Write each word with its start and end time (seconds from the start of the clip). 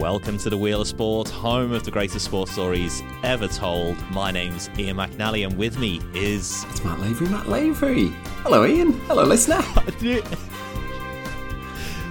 Welcome 0.00 0.38
to 0.38 0.48
the 0.48 0.56
Wheel 0.56 0.80
of 0.80 0.88
Sport, 0.88 1.28
home 1.28 1.72
of 1.72 1.84
the 1.84 1.90
greatest 1.90 2.24
sports 2.24 2.52
stories 2.52 3.02
ever 3.22 3.46
told. 3.46 3.98
My 4.08 4.30
name's 4.30 4.70
Ian 4.78 4.96
McNally, 4.96 5.46
and 5.46 5.58
with 5.58 5.78
me 5.78 6.00
is. 6.14 6.64
It's 6.70 6.82
Matt 6.82 7.00
Lavery, 7.00 7.28
Matt 7.28 7.50
Lavery. 7.50 8.08
Hello, 8.42 8.64
Ian. 8.64 8.92
Hello, 9.00 9.24
listener. 9.24 9.58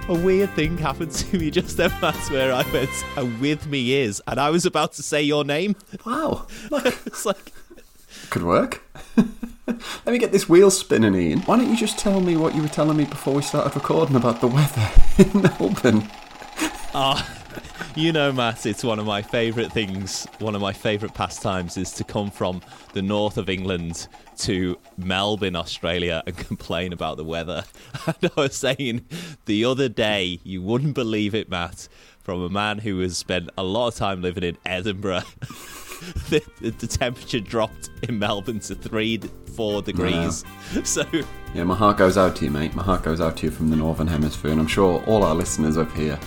A 0.08 0.14
weird 0.14 0.52
thing 0.52 0.78
happened 0.78 1.14
to 1.14 1.40
me 1.40 1.50
just 1.50 1.78
then, 1.78 1.90
Matt, 2.00 2.16
where 2.30 2.54
I 2.54 2.62
went, 2.72 2.92
and 3.18 3.42
with 3.42 3.66
me 3.66 3.96
is, 3.96 4.22
and 4.28 4.40
I 4.40 4.52
was 4.52 4.68
about 4.68 4.94
to 4.94 5.02
say 5.02 5.24
your 5.24 5.44
name. 5.44 5.76
Wow. 6.06 6.46
it's 6.72 7.26
like. 7.26 7.52
Could 8.30 8.44
work. 8.44 8.84
Let 9.66 10.06
me 10.06 10.20
get 10.20 10.32
this 10.32 10.48
wheel 10.48 10.70
spinning, 10.70 11.16
Ian. 11.16 11.40
Why 11.40 11.58
don't 11.58 11.72
you 11.72 11.76
just 11.76 11.98
tell 11.98 12.22
me 12.22 12.38
what 12.38 12.54
you 12.54 12.62
were 12.62 12.68
telling 12.68 12.98
me 12.98 13.06
before 13.06 13.34
we 13.34 13.42
started 13.42 13.74
recording 13.74 14.16
about 14.16 14.42
the 14.42 14.48
weather 14.48 14.92
in 15.18 15.42
Melbourne? 15.42 16.08
Ah. 16.94 17.38
You 18.00 18.14
know, 18.14 18.32
Matt, 18.32 18.66
it's 18.66 18.82
one 18.82 18.98
of 18.98 19.06
my 19.06 19.22
favourite 19.22 19.74
things, 19.74 20.26
one 20.40 20.56
of 20.56 20.62
my 20.62 20.72
favourite 20.72 21.14
pastimes 21.14 21.76
is 21.76 21.92
to 21.92 22.06
come 22.06 22.32
from 22.32 22.62
the 22.94 23.02
north 23.02 23.38
of 23.38 23.50
England 23.50 24.08
to 24.38 24.80
Melbourne, 24.98 25.58
Australia, 25.58 26.24
and 26.26 26.38
complain 26.48 26.94
about 26.94 27.18
the 27.18 27.26
weather. 27.26 27.66
And 28.06 28.32
I 28.38 28.40
was 28.40 28.56
saying 28.56 29.06
the 29.48 29.66
other 29.66 29.90
day, 29.90 30.40
you 30.46 30.62
wouldn't 30.62 30.96
believe 30.96 31.36
it, 31.36 31.50
Matt, 31.50 31.90
from 32.22 32.42
a 32.42 32.48
man 32.48 32.78
who 32.78 33.02
has 33.02 33.18
spent 33.18 33.50
a 33.58 33.64
lot 33.64 33.90
of 33.90 33.96
time 33.96 34.22
living 34.22 34.46
in 34.46 34.58
Edinburgh. 34.66 35.24
the, 36.30 36.42
the, 36.62 36.88
temperature 36.88 37.42
dropped 37.42 37.90
in 38.04 38.18
Melbourne 38.18 38.62
to 38.62 38.76
three, 38.76 39.18
four 39.58 39.82
degrees. 39.82 40.46
Wow. 40.74 40.84
So, 40.84 41.06
yeah, 41.54 41.66
my 41.66 41.76
heart 41.76 41.98
goes 41.98 42.18
out 42.18 42.38
to 42.38 42.46
you, 42.46 42.52
mate. 42.52 42.74
My 42.76 42.84
heart 42.84 43.04
goes 43.04 43.20
out 43.20 43.36
to 43.38 43.48
you 43.48 43.52
from 43.52 43.70
the 43.70 43.76
Northern 43.76 44.08
Hemisphere, 44.08 44.52
and 44.52 44.62
I'm 44.62 44.68
sure 44.68 45.04
all 45.06 45.24
our 45.24 45.36
listeners 45.36 45.76
up 45.76 45.92
here 45.92 46.18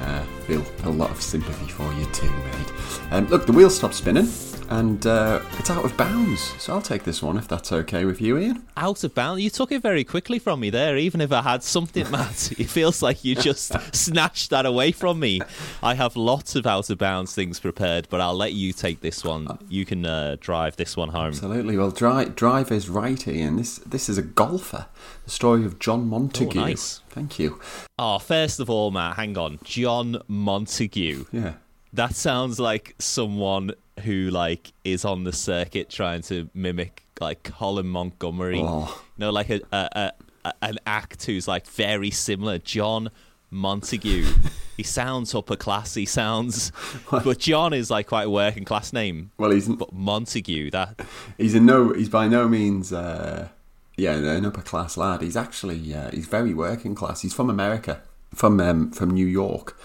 uh, 0.00 0.24
feel 0.46 0.64
a 0.84 0.90
lot 0.90 1.10
of 1.10 1.20
sympathy 1.20 1.66
for 1.66 1.92
you 1.94 2.06
too, 2.06 2.30
mate. 2.30 2.72
Um, 3.10 3.26
look, 3.28 3.46
the 3.46 3.52
wheel 3.52 3.70
stopped 3.70 3.94
spinning 3.94 4.28
and 4.70 5.04
uh, 5.04 5.40
it's 5.58 5.68
out 5.68 5.84
of 5.84 5.96
bounds. 5.96 6.40
So 6.62 6.72
I'll 6.72 6.80
take 6.80 7.02
this 7.02 7.22
one 7.22 7.36
if 7.36 7.48
that's 7.48 7.72
okay 7.72 8.04
with 8.04 8.20
you, 8.20 8.38
Ian. 8.38 8.64
Out 8.76 9.02
of 9.02 9.14
bounds? 9.14 9.42
You 9.42 9.50
took 9.50 9.72
it 9.72 9.82
very 9.82 10.04
quickly 10.04 10.38
from 10.38 10.60
me 10.60 10.70
there. 10.70 10.96
Even 10.96 11.20
if 11.20 11.32
I 11.32 11.42
had 11.42 11.62
something, 11.64 12.08
Matt, 12.10 12.52
it 12.52 12.68
feels 12.68 13.02
like 13.02 13.24
you 13.24 13.34
just 13.34 13.72
snatched 13.94 14.50
that 14.50 14.66
away 14.66 14.92
from 14.92 15.18
me. 15.18 15.40
I 15.82 15.94
have 15.94 16.16
lots 16.16 16.54
of 16.54 16.66
out 16.66 16.88
of 16.88 16.98
bounds 16.98 17.34
things 17.34 17.58
prepared, 17.58 18.06
but 18.08 18.20
I'll 18.20 18.36
let 18.36 18.52
you 18.52 18.72
take 18.72 19.00
this 19.00 19.24
one. 19.24 19.58
You 19.68 19.84
can 19.84 20.06
uh, 20.06 20.36
drive 20.38 20.76
this 20.76 20.96
one 20.96 21.08
home. 21.08 21.28
Absolutely. 21.28 21.76
Well, 21.76 21.90
drive, 21.90 22.36
drive 22.36 22.70
is 22.70 22.88
right, 22.88 23.26
Ian. 23.26 23.56
This 23.56 23.78
this 23.78 24.08
is 24.08 24.18
a 24.18 24.22
golfer. 24.22 24.86
The 25.24 25.30
story 25.30 25.64
of 25.64 25.80
John 25.80 26.08
Montague. 26.08 26.60
Oh, 26.60 26.64
nice. 26.64 27.00
Thank 27.10 27.38
you. 27.40 27.60
Oh, 27.98 28.18
first 28.20 28.60
of 28.60 28.70
all, 28.70 28.92
Matt, 28.92 29.16
hang 29.16 29.36
on. 29.36 29.58
John 29.64 30.22
Montague. 30.28 31.26
Yeah. 31.32 31.54
That 31.92 32.14
sounds 32.14 32.60
like 32.60 32.94
someone 32.98 33.72
who 34.04 34.30
like 34.30 34.72
is 34.84 35.04
on 35.04 35.24
the 35.24 35.32
circuit 35.32 35.90
trying 35.90 36.22
to 36.22 36.48
mimic 36.54 37.04
like 37.20 37.42
Colin 37.42 37.86
Montgomerie. 37.86 38.60
Oh. 38.62 39.02
You 39.16 39.26
know, 39.26 39.30
like 39.30 39.50
a, 39.50 39.60
a, 39.72 40.12
a 40.44 40.52
an 40.62 40.78
act 40.86 41.24
who's 41.24 41.46
like 41.46 41.66
very 41.66 42.10
similar. 42.10 42.58
John 42.58 43.10
Montague. 43.50 44.32
he 44.76 44.82
sounds 44.82 45.34
upper 45.34 45.56
class. 45.56 45.94
He 45.94 46.06
sounds, 46.06 46.72
but 47.10 47.38
John 47.38 47.72
is 47.72 47.90
like 47.90 48.06
quite 48.06 48.24
a 48.24 48.30
working 48.30 48.64
class 48.64 48.92
name. 48.92 49.32
Well, 49.38 49.50
he's 49.50 49.68
but 49.68 49.92
Montague. 49.92 50.70
That 50.70 51.00
he's 51.36 51.54
in 51.54 51.66
no. 51.66 51.92
He's 51.92 52.08
by 52.08 52.28
no 52.28 52.48
means. 52.48 52.92
Uh, 52.92 53.48
yeah, 53.96 54.14
an 54.14 54.46
upper 54.46 54.62
class 54.62 54.96
lad. 54.96 55.22
He's 55.22 55.36
actually 55.36 55.94
uh, 55.94 56.10
he's 56.10 56.26
very 56.26 56.54
working 56.54 56.94
class. 56.94 57.20
He's 57.22 57.34
from 57.34 57.50
America, 57.50 58.00
from 58.34 58.60
um, 58.60 58.90
from 58.92 59.10
New 59.10 59.26
York, 59.26 59.78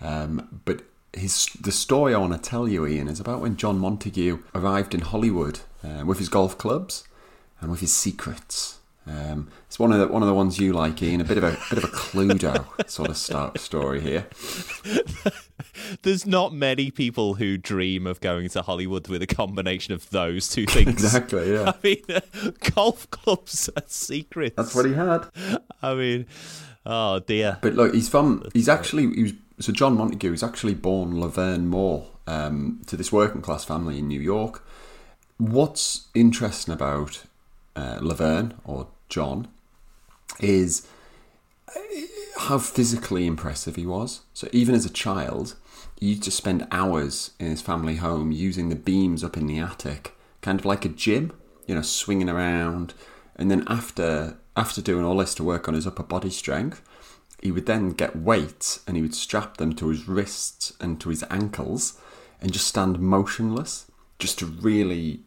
um, 0.00 0.60
but 0.64 0.82
his 1.12 1.46
the 1.60 1.72
story 1.72 2.14
I 2.14 2.18
want 2.18 2.32
to 2.32 2.50
tell 2.50 2.68
you, 2.68 2.86
Ian, 2.86 3.08
is 3.08 3.20
about 3.20 3.40
when 3.40 3.56
John 3.56 3.78
Montague 3.78 4.40
arrived 4.54 4.94
in 4.94 5.00
Hollywood 5.00 5.60
uh, 5.82 6.04
with 6.04 6.18
his 6.18 6.28
golf 6.28 6.58
clubs 6.58 7.04
and 7.60 7.70
with 7.70 7.80
his 7.80 7.92
secrets. 7.92 8.77
Um, 9.08 9.48
it's 9.66 9.78
one 9.78 9.92
of 9.92 9.98
the 10.00 10.08
one 10.08 10.22
of 10.22 10.28
the 10.28 10.34
ones 10.34 10.58
you 10.58 10.72
like, 10.72 11.02
Ian. 11.02 11.20
A 11.20 11.24
bit 11.24 11.38
of 11.38 11.44
a 11.44 11.56
bit 11.70 11.82
of 11.82 11.84
a 11.84 11.88
Cluedo 11.88 12.88
sort 12.90 13.08
of 13.08 13.16
start 13.16 13.58
story 13.58 14.00
here. 14.00 14.26
There's 16.02 16.26
not 16.26 16.52
many 16.52 16.90
people 16.90 17.34
who 17.34 17.56
dream 17.56 18.06
of 18.06 18.20
going 18.20 18.48
to 18.50 18.62
Hollywood 18.62 19.08
with 19.08 19.22
a 19.22 19.26
combination 19.26 19.94
of 19.94 20.08
those 20.10 20.48
two 20.48 20.66
things. 20.66 20.88
exactly. 20.88 21.52
Yeah. 21.52 21.72
I 21.74 21.74
mean, 21.82 22.02
uh, 22.08 22.50
golf 22.74 23.08
clubs 23.10 23.70
are 23.76 23.82
secrets. 23.86 24.56
That's 24.56 24.74
what 24.74 24.84
he 24.84 24.92
had. 24.92 25.26
I 25.82 25.94
mean, 25.94 26.26
oh 26.84 27.20
dear. 27.20 27.58
But 27.62 27.74
look, 27.74 27.94
he's 27.94 28.08
from. 28.08 28.48
He's 28.52 28.68
actually 28.68 29.14
he 29.14 29.22
was 29.22 29.32
so 29.60 29.72
John 29.72 29.96
Montague 29.96 30.32
is 30.32 30.42
actually 30.42 30.74
born 30.74 31.20
Laverne 31.20 31.66
Moore 31.66 32.06
um, 32.26 32.82
to 32.86 32.96
this 32.96 33.10
working 33.10 33.40
class 33.40 33.64
family 33.64 33.98
in 33.98 34.08
New 34.08 34.20
York. 34.20 34.64
What's 35.38 36.08
interesting 36.14 36.74
about 36.74 37.24
uh, 37.74 37.98
Laverne 38.00 38.54
or 38.64 38.88
John 39.08 39.48
is 40.40 40.86
uh, 41.74 41.80
how 42.38 42.58
physically 42.58 43.26
impressive 43.26 43.76
he 43.76 43.86
was. 43.86 44.20
So 44.34 44.48
even 44.52 44.74
as 44.74 44.84
a 44.84 44.90
child, 44.90 45.56
he 45.98 46.10
used 46.10 46.22
to 46.24 46.30
spend 46.30 46.66
hours 46.70 47.32
in 47.38 47.46
his 47.46 47.62
family 47.62 47.96
home 47.96 48.32
using 48.32 48.68
the 48.68 48.76
beams 48.76 49.24
up 49.24 49.36
in 49.36 49.46
the 49.46 49.58
attic, 49.58 50.14
kind 50.40 50.58
of 50.58 50.64
like 50.64 50.84
a 50.84 50.90
gym, 50.90 51.32
you 51.66 51.74
know, 51.74 51.82
swinging 51.82 52.28
around. 52.28 52.94
And 53.36 53.50
then 53.50 53.64
after 53.66 54.36
after 54.56 54.82
doing 54.82 55.04
all 55.04 55.16
this 55.16 55.34
to 55.36 55.44
work 55.44 55.68
on 55.68 55.74
his 55.74 55.86
upper 55.86 56.02
body 56.02 56.30
strength, 56.30 56.82
he 57.40 57.52
would 57.52 57.66
then 57.66 57.90
get 57.90 58.16
weights 58.16 58.80
and 58.86 58.96
he 58.96 59.02
would 59.02 59.14
strap 59.14 59.58
them 59.58 59.72
to 59.74 59.88
his 59.88 60.08
wrists 60.08 60.72
and 60.80 61.00
to 61.00 61.10
his 61.10 61.24
ankles 61.30 61.98
and 62.40 62.52
just 62.52 62.66
stand 62.66 62.98
motionless 62.98 63.86
just 64.18 64.38
to 64.40 64.46
really 64.46 65.20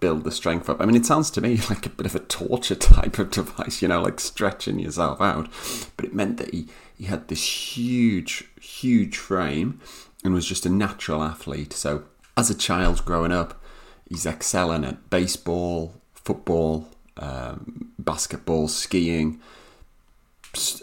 build 0.00 0.24
the 0.24 0.30
strength 0.30 0.68
up. 0.68 0.80
I 0.80 0.86
mean, 0.86 0.96
it 0.96 1.06
sounds 1.06 1.30
to 1.32 1.40
me 1.40 1.56
like 1.70 1.86
a 1.86 1.90
bit 1.90 2.06
of 2.06 2.14
a 2.14 2.20
torture 2.20 2.74
type 2.74 3.18
of 3.18 3.30
device, 3.30 3.82
you 3.82 3.88
know, 3.88 4.02
like 4.02 4.20
stretching 4.20 4.78
yourself 4.78 5.20
out. 5.20 5.48
But 5.96 6.06
it 6.06 6.14
meant 6.14 6.36
that 6.38 6.52
he, 6.52 6.68
he 6.96 7.04
had 7.04 7.28
this 7.28 7.76
huge, 7.76 8.48
huge 8.60 9.16
frame 9.16 9.80
and 10.24 10.34
was 10.34 10.46
just 10.46 10.66
a 10.66 10.70
natural 10.70 11.22
athlete. 11.22 11.72
So 11.72 12.04
as 12.36 12.50
a 12.50 12.54
child 12.54 13.04
growing 13.04 13.32
up, 13.32 13.62
he's 14.08 14.26
excelling 14.26 14.84
at 14.84 15.10
baseball, 15.10 16.00
football, 16.14 16.88
um, 17.16 17.92
basketball, 17.98 18.68
skiing 18.68 19.40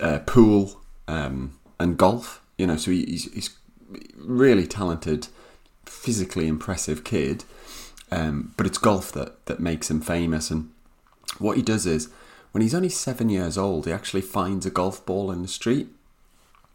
uh, 0.01 0.19
pool 0.19 0.81
um, 1.07 1.57
and 1.79 1.97
golf. 1.97 2.41
You 2.57 2.67
know, 2.67 2.75
so 2.75 2.91
he's, 2.91 3.31
he's 3.33 3.51
really 4.17 4.67
talented, 4.67 5.27
physically 5.85 6.47
impressive 6.47 7.03
kid. 7.03 7.45
Um, 8.12 8.53
but 8.58 8.66
it's 8.66 8.78
golf 8.78 9.12
that 9.14 9.46
that 9.46 9.59
makes 9.59 9.90
him 9.90 10.02
famous. 10.02 10.50
And 10.50 10.72
what 11.38 11.58
he 11.58 11.64
does 11.64 11.86
is, 11.86 12.09
when 12.52 12.62
he's 12.62 12.75
only 12.75 12.90
seven 12.90 13.30
years 13.30 13.58
old, 13.58 13.86
he 13.86 13.92
actually 13.92 14.22
finds 14.22 14.66
a 14.66 14.72
golf 14.72 15.06
ball 15.06 15.31
in 15.31 15.42
the 15.42 15.47
street, 15.47 15.90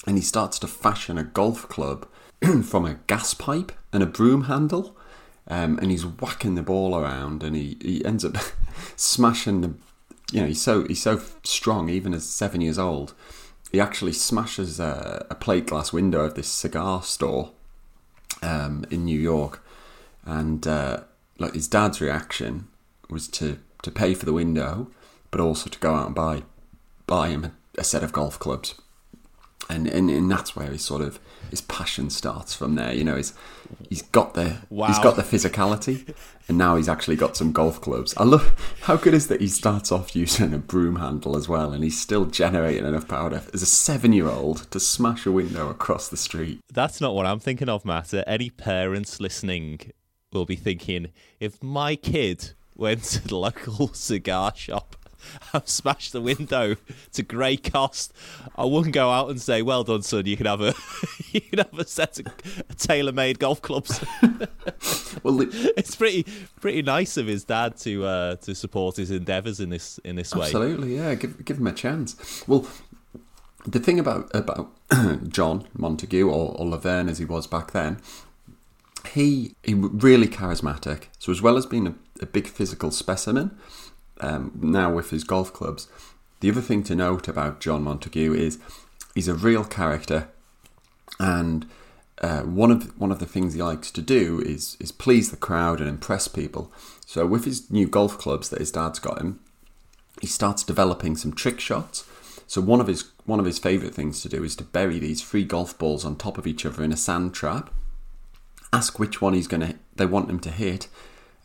and 0.07 0.17
he 0.17 0.23
starts 0.23 0.59
to 0.61 0.67
fashion 0.67 1.19
a 1.19 1.25
golf 1.25 1.69
club 1.69 2.07
from 2.65 2.87
a 2.87 2.99
gas 3.07 3.35
pipe 3.35 3.73
and 3.93 4.03
a 4.03 4.07
broom 4.07 4.45
handle. 4.45 4.97
Um, 5.47 5.79
and 5.79 5.91
he's 5.91 6.07
whacking 6.07 6.55
the 6.55 6.63
ball 6.63 6.97
around, 6.97 7.43
and 7.43 7.55
he, 7.55 7.77
he 7.83 8.03
ends 8.05 8.25
up 8.25 8.37
smashing 8.97 9.61
the 9.61 9.75
you 10.33 10.41
know, 10.41 10.47
he's 10.47 10.61
so 10.61 10.85
he's 10.85 11.03
so 11.03 11.21
strong, 11.45 11.89
even 11.89 12.15
as 12.15 12.29
seven 12.29 12.61
years 12.61 12.79
old. 12.79 13.15
He 13.71 13.81
actually 13.81 14.13
smashes 14.13 14.81
a, 14.81 15.27
a 15.31 15.35
plate 15.35 15.67
glass 15.67 15.93
window 15.93 16.21
of 16.21 16.35
this 16.35 16.49
cigar 16.49 17.03
store 17.03 17.53
um, 18.43 18.85
in 18.91 19.05
New 19.05 19.19
York, 19.19 19.65
and 20.25 20.67
uh, 20.67 21.01
like 21.39 21.55
his 21.55 21.69
dad's 21.69 22.01
reaction 22.01 22.69
was 23.11 23.29
to 23.29 23.59
to 23.83 23.91
pay 23.91 24.15
for 24.15 24.25
the 24.25 24.33
window, 24.33 24.91
but 25.31 25.41
also 25.41 25.69
to 25.69 25.79
go 25.79 25.95
out 25.95 26.07
and 26.07 26.15
buy 26.15 26.43
buy 27.07 27.29
him 27.29 27.45
a, 27.45 27.53
a 27.79 27.85
set 27.85 28.03
of 28.03 28.13
golf 28.13 28.39
clubs 28.39 28.75
and, 29.69 29.87
and 29.87 30.11
and 30.11 30.31
that's 30.31 30.55
where 30.55 30.69
his 30.69 30.83
sort 30.83 31.03
of 31.03 31.19
his 31.51 31.61
passion 31.61 32.11
starts 32.11 32.55
from 32.55 32.75
there. 32.75 32.93
You 32.93 33.05
know, 33.05 33.17
he's 33.17 33.33
he's 33.89 34.03
got 34.03 34.35
the 34.35 34.59
wow. 34.69 34.89
he's 34.89 34.99
got 34.99 35.17
the 35.17 35.23
physicality, 35.23 36.15
and 36.49 36.59
now 36.59 36.77
he's 36.77 36.89
actually 36.89 37.17
got 37.17 37.37
some 37.37 37.53
golf 37.53 37.81
clubs. 37.81 38.15
I 38.17 38.25
love 38.25 38.55
how 38.83 38.97
good 38.97 39.15
is 39.15 39.29
that 39.29 39.41
he 39.41 39.49
starts 39.49 39.91
off 39.91 40.15
using 40.17 40.53
a 40.53 40.59
broom 40.59 40.97
handle 40.97 41.37
as 41.37 41.49
well, 41.49 41.73
and 41.73 41.83
he's 41.83 41.99
still 42.01 42.27
generating 42.27 42.85
enough 42.85 43.09
power 43.09 43.43
as 43.53 43.63
a 43.63 43.67
seven 43.67 44.13
year 44.13 44.29
old 44.29 44.71
to 44.71 44.81
smash 44.81 45.27
a 45.27 45.33
window 45.33 45.71
across 45.71 46.09
the 46.09 46.17
street. 46.17 46.61
That's 46.73 47.01
not 47.01 47.15
what 47.15 47.27
I'm 47.27 47.41
thinking 47.41 47.69
of, 47.69 47.85
Matt. 47.85 48.13
Any 48.27 48.51
parents 48.51 49.21
listening 49.21 49.93
will 50.35 50.47
be 50.47 50.57
thinking 50.57 51.09
if 51.41 51.63
my 51.63 51.97
kid 51.97 52.53
went 52.77 53.05
to 53.05 53.29
the 53.29 53.37
local 53.37 53.89
cigar 53.95 54.53
shop 54.55 54.97
have 55.53 55.69
smashed 55.69 56.13
the 56.13 56.21
window 56.21 56.77
to 57.13 57.23
great 57.23 57.71
cost. 57.73 58.13
I 58.57 58.65
wouldn't 58.65 58.95
go 58.95 59.11
out 59.11 59.31
and 59.31 59.41
say, 59.41 59.63
"Well 59.63 59.85
done, 59.85 60.03
son. 60.03 60.27
You 60.27 60.37
can 60.37 60.47
have 60.47 60.61
a 60.61 60.75
you 61.33 61.41
can 61.41 61.59
have 61.59 61.79
a 61.79 61.87
set 61.87 62.19
of 62.19 62.77
tailor-made 62.77 63.39
golf 63.39 63.63
clubs." 63.63 64.05
well, 65.23 65.41
it's 65.77 65.95
pretty 65.95 66.27
pretty 66.61 66.83
nice 66.83 67.17
of 67.17 67.27
his 67.27 67.45
dad 67.45 67.77
to 67.79 68.05
uh, 68.05 68.37
to 68.37 68.55
support 68.55 68.97
his 68.97 69.11
endeavours 69.11 69.61
in 69.61 69.71
this 69.71 69.99
in 70.05 70.17
this 70.17 70.35
way. 70.35 70.47
Absolutely, 70.47 70.97
yeah. 70.97 71.15
Give 71.15 71.45
give 71.45 71.59
him 71.59 71.67
a 71.67 71.73
chance. 71.73 72.45
Well, 72.47 72.67
the 73.67 73.81
thing 73.81 73.99
about 73.99 74.31
about 74.35 74.71
John 75.29 75.67
Montague 75.77 76.29
or, 76.29 76.55
or 76.57 76.67
Laverne 76.67 77.09
as 77.09 77.19
he 77.19 77.25
was 77.25 77.47
back 77.47 77.73
then, 77.73 77.99
he 79.15 79.55
he 79.63 79.75
really 79.75 80.27
charismatic. 80.27 81.05
So 81.19 81.31
as 81.31 81.41
well 81.41 81.57
as 81.57 81.67
being 81.67 81.87
a, 81.87 81.95
a 82.21 82.27
big 82.27 82.49
physical 82.49 82.91
specimen, 82.91 83.57
um, 84.21 84.53
now 84.61 84.93
with 84.93 85.11
his 85.11 85.25
golf 85.25 85.53
clubs, 85.53 85.89
the 86.41 86.51
other 86.51 86.61
thing 86.61 86.83
to 86.85 86.97
note 86.97 87.29
about 87.29 87.61
John 87.61 87.85
Montague 87.85 88.35
is 88.35 88.59
he's 89.15 89.29
a 89.29 89.35
real 89.35 89.65
character, 89.65 90.29
and 91.21 91.67
uh, 92.21 92.43
one 92.43 92.73
of 92.73 92.99
one 92.99 93.13
of 93.13 93.21
the 93.21 93.27
things 93.27 93.55
he 93.55 93.63
likes 93.63 93.93
to 93.93 94.03
do 94.03 94.41
is 94.41 94.77
is 94.81 94.91
please 94.91 95.31
the 95.31 95.37
crowd 95.37 95.81
and 95.81 95.89
impress 95.89 96.27
people. 96.27 96.73
So 97.07 97.25
with 97.25 97.45
his 97.45 97.71
new 97.71 97.87
golf 97.87 98.19
clubs 98.19 98.49
that 98.49 98.59
his 98.59 98.73
dad's 98.73 98.99
got 98.99 99.21
him, 99.21 99.39
he 100.21 100.27
starts 100.27 100.65
developing 100.65 101.17
some 101.17 101.33
trick 101.33 101.61
shots. 101.61 102.05
So 102.49 102.61
one 102.61 102.81
of 102.81 102.89
his 102.89 103.13
one 103.27 103.39
of 103.39 103.47
his 103.47 103.61
favourite 103.61 103.95
things 103.95 104.21
to 104.23 104.29
do 104.29 104.43
is 104.43 104.57
to 104.57 104.65
bury 104.65 104.99
these 104.99 105.23
three 105.23 105.45
golf 105.45 105.79
balls 105.79 106.05
on 106.05 106.17
top 106.17 106.37
of 106.37 106.49
each 106.49 106.67
other 106.67 106.83
in 106.83 106.93
a 106.93 106.97
sand 106.97 107.33
trap. 107.33 107.73
Ask 108.75 108.99
which 108.99 109.21
one 109.21 109.35
he's 109.35 109.47
gonna 109.47 109.75
they 109.95 110.07
want 110.07 110.29
him 110.29 110.41
to 110.41 110.51
hit, 110.51 110.89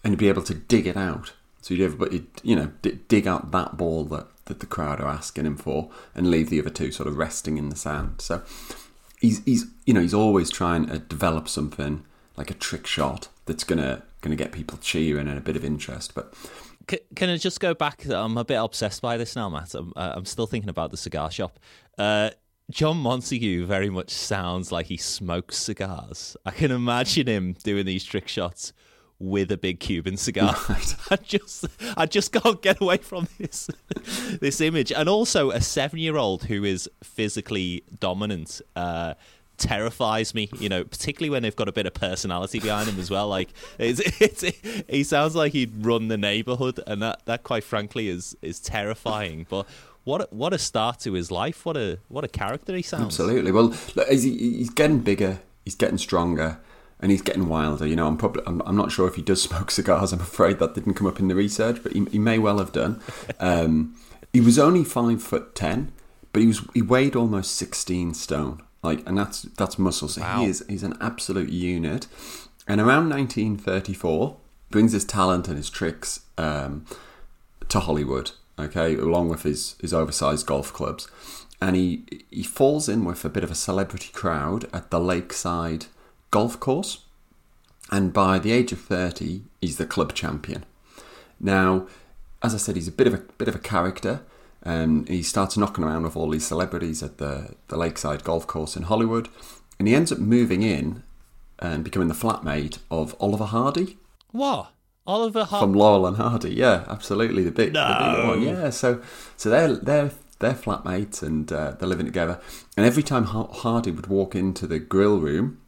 and 0.04 0.18
be 0.18 0.30
able 0.30 0.42
to 0.44 0.54
dig 0.54 0.88
it 0.88 0.98
out. 0.98 1.34
So 1.62 1.74
you'd 1.74 1.84
everybody 1.86 2.26
you 2.44 2.56
know 2.56 2.72
dig 3.08 3.28
out 3.28 3.52
that 3.52 3.78
ball 3.78 4.04
that 4.06 4.28
that 4.46 4.60
the 4.60 4.66
crowd 4.66 5.00
are 5.00 5.08
asking 5.08 5.46
him 5.46 5.58
for, 5.58 5.92
and 6.16 6.32
leave 6.32 6.50
the 6.50 6.60
other 6.60 6.72
two 6.72 6.92
sort 6.92 7.08
of 7.08 7.18
resting 7.18 7.58
in 7.58 7.70
the 7.70 7.76
sand. 7.76 8.22
So 8.22 8.42
he's 9.20 9.44
he's 9.46 9.66
you 9.86 9.94
know 9.94 10.02
he's 10.02 10.14
always 10.14 10.50
trying 10.50 10.88
to 10.88 10.98
develop 10.98 11.48
something 11.48 12.04
like 12.36 12.50
a 12.50 12.56
trick 12.56 12.88
shot 12.88 13.28
that's 13.46 13.64
gonna 13.64 14.02
gonna 14.22 14.36
get 14.36 14.52
people 14.52 14.80
cheering 14.82 15.28
and 15.28 15.38
a 15.38 15.42
bit 15.42 15.56
of 15.56 15.64
interest, 15.64 16.16
but 16.16 16.34
can 17.16 17.30
I 17.30 17.38
just 17.38 17.60
go 17.60 17.76
back? 17.76 18.06
I'm 18.10 18.38
a 18.38 18.44
bit 18.44 18.56
obsessed 18.56 19.02
by 19.02 19.18
this 19.18 19.36
now, 19.36 19.50
Matt. 19.50 19.76
I'm, 19.76 19.94
uh, 19.96 20.14
I'm 20.16 20.26
still 20.26 20.48
thinking 20.48 20.70
about 20.70 20.90
the 20.90 20.98
cigar 20.98 21.30
shop. 21.30 21.60
Uh, 21.98 22.32
John 22.70 22.98
Montague 22.98 23.66
very 23.66 23.90
much 23.90 24.12
sounds 24.12 24.72
like 24.72 24.88
he 24.88 24.98
smokes 24.98 25.58
cigars. 25.58 26.38
I 26.46 26.52
can 26.52 26.72
imagine 26.72 27.28
him 27.28 27.54
doing 27.64 27.86
these 27.86 28.04
trick 28.04 28.28
shots 28.28 28.74
with 29.18 29.52
a 29.52 29.58
big 29.58 29.80
Cuban 29.80 30.18
cigar. 30.18 30.56
Right. 30.70 30.96
I 31.12 31.16
just, 31.18 31.66
I 31.98 32.06
just 32.06 32.32
can't 32.32 32.62
get 32.62 32.80
away 32.80 32.98
from 32.98 33.28
this, 33.38 33.70
this 34.40 34.62
image. 34.62 34.92
And 34.92 35.10
also 35.10 35.52
a 35.52 35.62
seven-year-old 35.62 36.44
who 36.44 36.64
is 36.64 36.90
physically 37.04 37.84
dominant. 38.00 38.62
Uh, 38.76 39.16
terrifies 39.60 40.34
me. 40.34 40.50
You 40.58 40.70
know, 40.70 40.84
particularly 40.84 41.30
when 41.30 41.44
they've 41.44 41.56
got 41.56 41.68
a 41.68 41.72
bit 41.72 41.86
of 41.86 41.94
personality 41.94 42.60
behind 42.60 42.90
him 42.90 43.00
as 43.00 43.12
well. 43.12 43.28
Like, 43.28 43.50
it's, 43.78 44.00
it's, 44.22 44.42
it, 44.42 44.86
he 44.90 45.04
sounds 45.04 45.36
like 45.36 45.52
he'd 45.52 45.86
run 45.86 46.08
the 46.08 46.18
neighborhood, 46.18 46.80
and 46.88 47.02
that, 47.02 47.26
that 47.26 47.44
quite 47.44 47.64
frankly 47.64 48.08
is 48.08 48.36
is 48.42 48.60
terrifying. 48.60 49.46
But 49.50 49.68
what 50.04 50.22
a, 50.22 50.28
what 50.32 50.54
a 50.54 50.58
start 50.58 51.00
to 51.02 51.14
his 51.14 51.32
life! 51.32 51.66
What 51.66 51.78
a 51.78 52.00
what 52.08 52.24
a 52.24 52.28
character 52.28 52.76
he 52.76 52.82
sounds. 52.82 53.06
Absolutely. 53.06 53.52
Well, 53.52 53.74
he's 54.10 54.70
getting 54.70 55.00
bigger. 55.00 55.40
He's 55.66 55.76
getting 55.76 55.98
stronger. 55.98 56.60
And 57.02 57.12
he's 57.12 57.22
getting 57.22 57.48
wilder. 57.48 57.88
You 57.88 57.96
know, 57.96 58.08
I'm 58.08 58.18
probably 58.18 58.44
I'm, 58.46 58.62
I'm, 58.66 58.76
not 58.76 58.92
sure 58.92 59.08
if 59.08 59.16
he 59.16 59.22
does 59.22 59.42
smoke 59.50 59.72
cigars. 59.72 60.12
I'm 60.12 60.20
afraid 60.20 60.60
that 60.60 60.76
didn't 60.76 60.96
come 60.96 61.08
up 61.08 61.20
in 61.20 61.30
the 61.30 61.36
research, 61.36 61.82
but 61.82 61.94
he, 61.94 62.04
he 62.12 62.20
may 62.20 62.38
well 62.38 62.60
have 62.60 62.72
done. 62.72 63.02
Um, 63.40 63.96
he 64.34 64.42
was 64.42 64.60
only 64.60 64.84
five 64.84 65.24
foot 65.24 65.56
ten, 65.56 65.94
but 66.34 66.42
he 66.42 66.48
was 66.48 66.62
he 66.74 66.82
weighed 66.82 67.16
almost 67.16 67.56
sixteen 67.56 68.14
stone. 68.14 68.62
Like, 68.84 69.08
and 69.08 69.18
that's 69.18 69.44
that's 69.44 69.80
muscle. 69.80 70.10
So 70.10 70.22
wow. 70.22 70.42
he 70.42 70.48
is 70.48 70.64
he's 70.68 70.84
an 70.84 70.98
absolute 71.00 71.50
unit. 71.50 72.08
And 72.68 72.80
around 72.80 73.10
1934, 73.10 74.38
brings 74.70 74.92
his 74.92 75.04
talent 75.04 75.48
and 75.48 75.58
his 75.58 75.72
tricks 75.72 76.22
um, 76.38 76.86
to 77.68 77.80
Hollywood. 77.80 78.32
Okay, 78.60 78.96
along 78.96 79.30
with 79.30 79.44
his 79.44 79.76
his 79.80 79.94
oversized 79.94 80.46
golf 80.46 80.74
clubs, 80.74 81.10
and 81.62 81.76
he 81.76 82.04
he 82.30 82.44
falls 82.44 82.90
in 82.90 83.06
with 83.06 83.24
a 83.24 83.30
bit 83.30 83.44
of 83.44 83.52
a 83.52 83.56
celebrity 83.56 84.10
crowd 84.12 84.68
at 84.74 84.92
the 84.92 85.00
Lakeside 85.00 85.86
Golf 86.32 86.60
Course. 86.60 87.06
And 87.92 88.14
by 88.14 88.38
the 88.38 88.52
age 88.52 88.72
of 88.72 88.82
30, 88.82 89.42
he's 89.62 89.78
the 89.78 89.86
club 89.86 90.14
champion. 90.14 90.64
Now, 91.40 91.88
as 92.44 92.54
I 92.54 92.58
said, 92.58 92.76
he's 92.76 92.88
a 92.88 92.92
bit 92.92 93.08
of 93.08 93.14
a 93.14 93.24
bit 93.38 93.48
of 93.48 93.56
a 93.56 93.60
character. 93.60 94.22
And 94.62 95.08
he 95.08 95.24
starts 95.24 95.56
knocking 95.56 95.86
around 95.86 96.04
with 96.04 96.18
all 96.18 96.30
these 96.30 96.46
celebrities 96.46 97.02
at 97.02 97.18
the, 97.18 97.56
the 97.70 97.78
Lakeside 97.78 98.26
Golf 98.26 98.46
Course 98.46 98.76
in 98.76 98.84
Hollywood. 98.84 99.30
And 99.78 99.88
he 99.88 99.96
ends 99.96 100.12
up 100.12 100.20
moving 100.20 100.64
in 100.64 101.04
and 101.60 101.84
becoming 101.84 102.10
the 102.10 102.14
flatmate 102.14 102.80
of 102.92 103.16
Oliver 103.20 103.46
Hardy. 103.46 103.98
What? 104.32 104.72
Oliver 105.10 105.44
Hardy? 105.44 105.64
From 105.64 105.74
Laurel 105.74 106.06
and 106.06 106.18
Hardy, 106.18 106.54
yeah, 106.54 106.86
absolutely. 106.88 107.44
The 107.44 107.52
big, 107.52 107.74
no. 107.74 107.88
the 107.88 108.16
big 108.16 108.28
one, 108.28 108.42
yeah. 108.44 108.70
So, 108.70 109.02
so 109.36 109.50
they're, 109.50 109.76
they're, 109.76 110.12
they're 110.38 110.54
flatmates 110.54 111.24
and 111.24 111.52
uh, 111.52 111.72
they're 111.72 111.90
living 111.90 112.06
together. 112.06 112.40
And 112.78 112.86
every 112.86 113.02
time 113.02 113.24
Hardy 113.26 113.92
would 113.92 114.08
walk 114.08 114.36
into 114.36 114.68
the 114.68 114.78
grill 114.78 115.20
room 115.20 115.60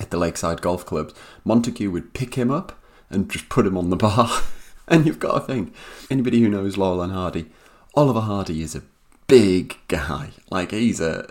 at 0.00 0.10
the 0.10 0.18
Lakeside 0.18 0.60
Golf 0.60 0.84
Club, 0.84 1.12
Montague 1.44 1.90
would 1.90 2.14
pick 2.14 2.34
him 2.34 2.50
up 2.50 2.76
and 3.10 3.30
just 3.30 3.48
put 3.48 3.64
him 3.64 3.78
on 3.78 3.90
the 3.90 3.96
bar. 3.96 4.42
and 4.88 5.06
you've 5.06 5.20
got 5.20 5.34
to 5.34 5.40
think, 5.40 5.72
anybody 6.10 6.40
who 6.40 6.48
knows 6.48 6.76
Laurel 6.76 7.02
and 7.02 7.12
Hardy, 7.12 7.46
Oliver 7.94 8.22
Hardy 8.22 8.60
is 8.60 8.74
a 8.74 8.82
big 9.28 9.76
guy. 9.86 10.30
Like 10.50 10.72
he's 10.72 11.00
a 11.00 11.28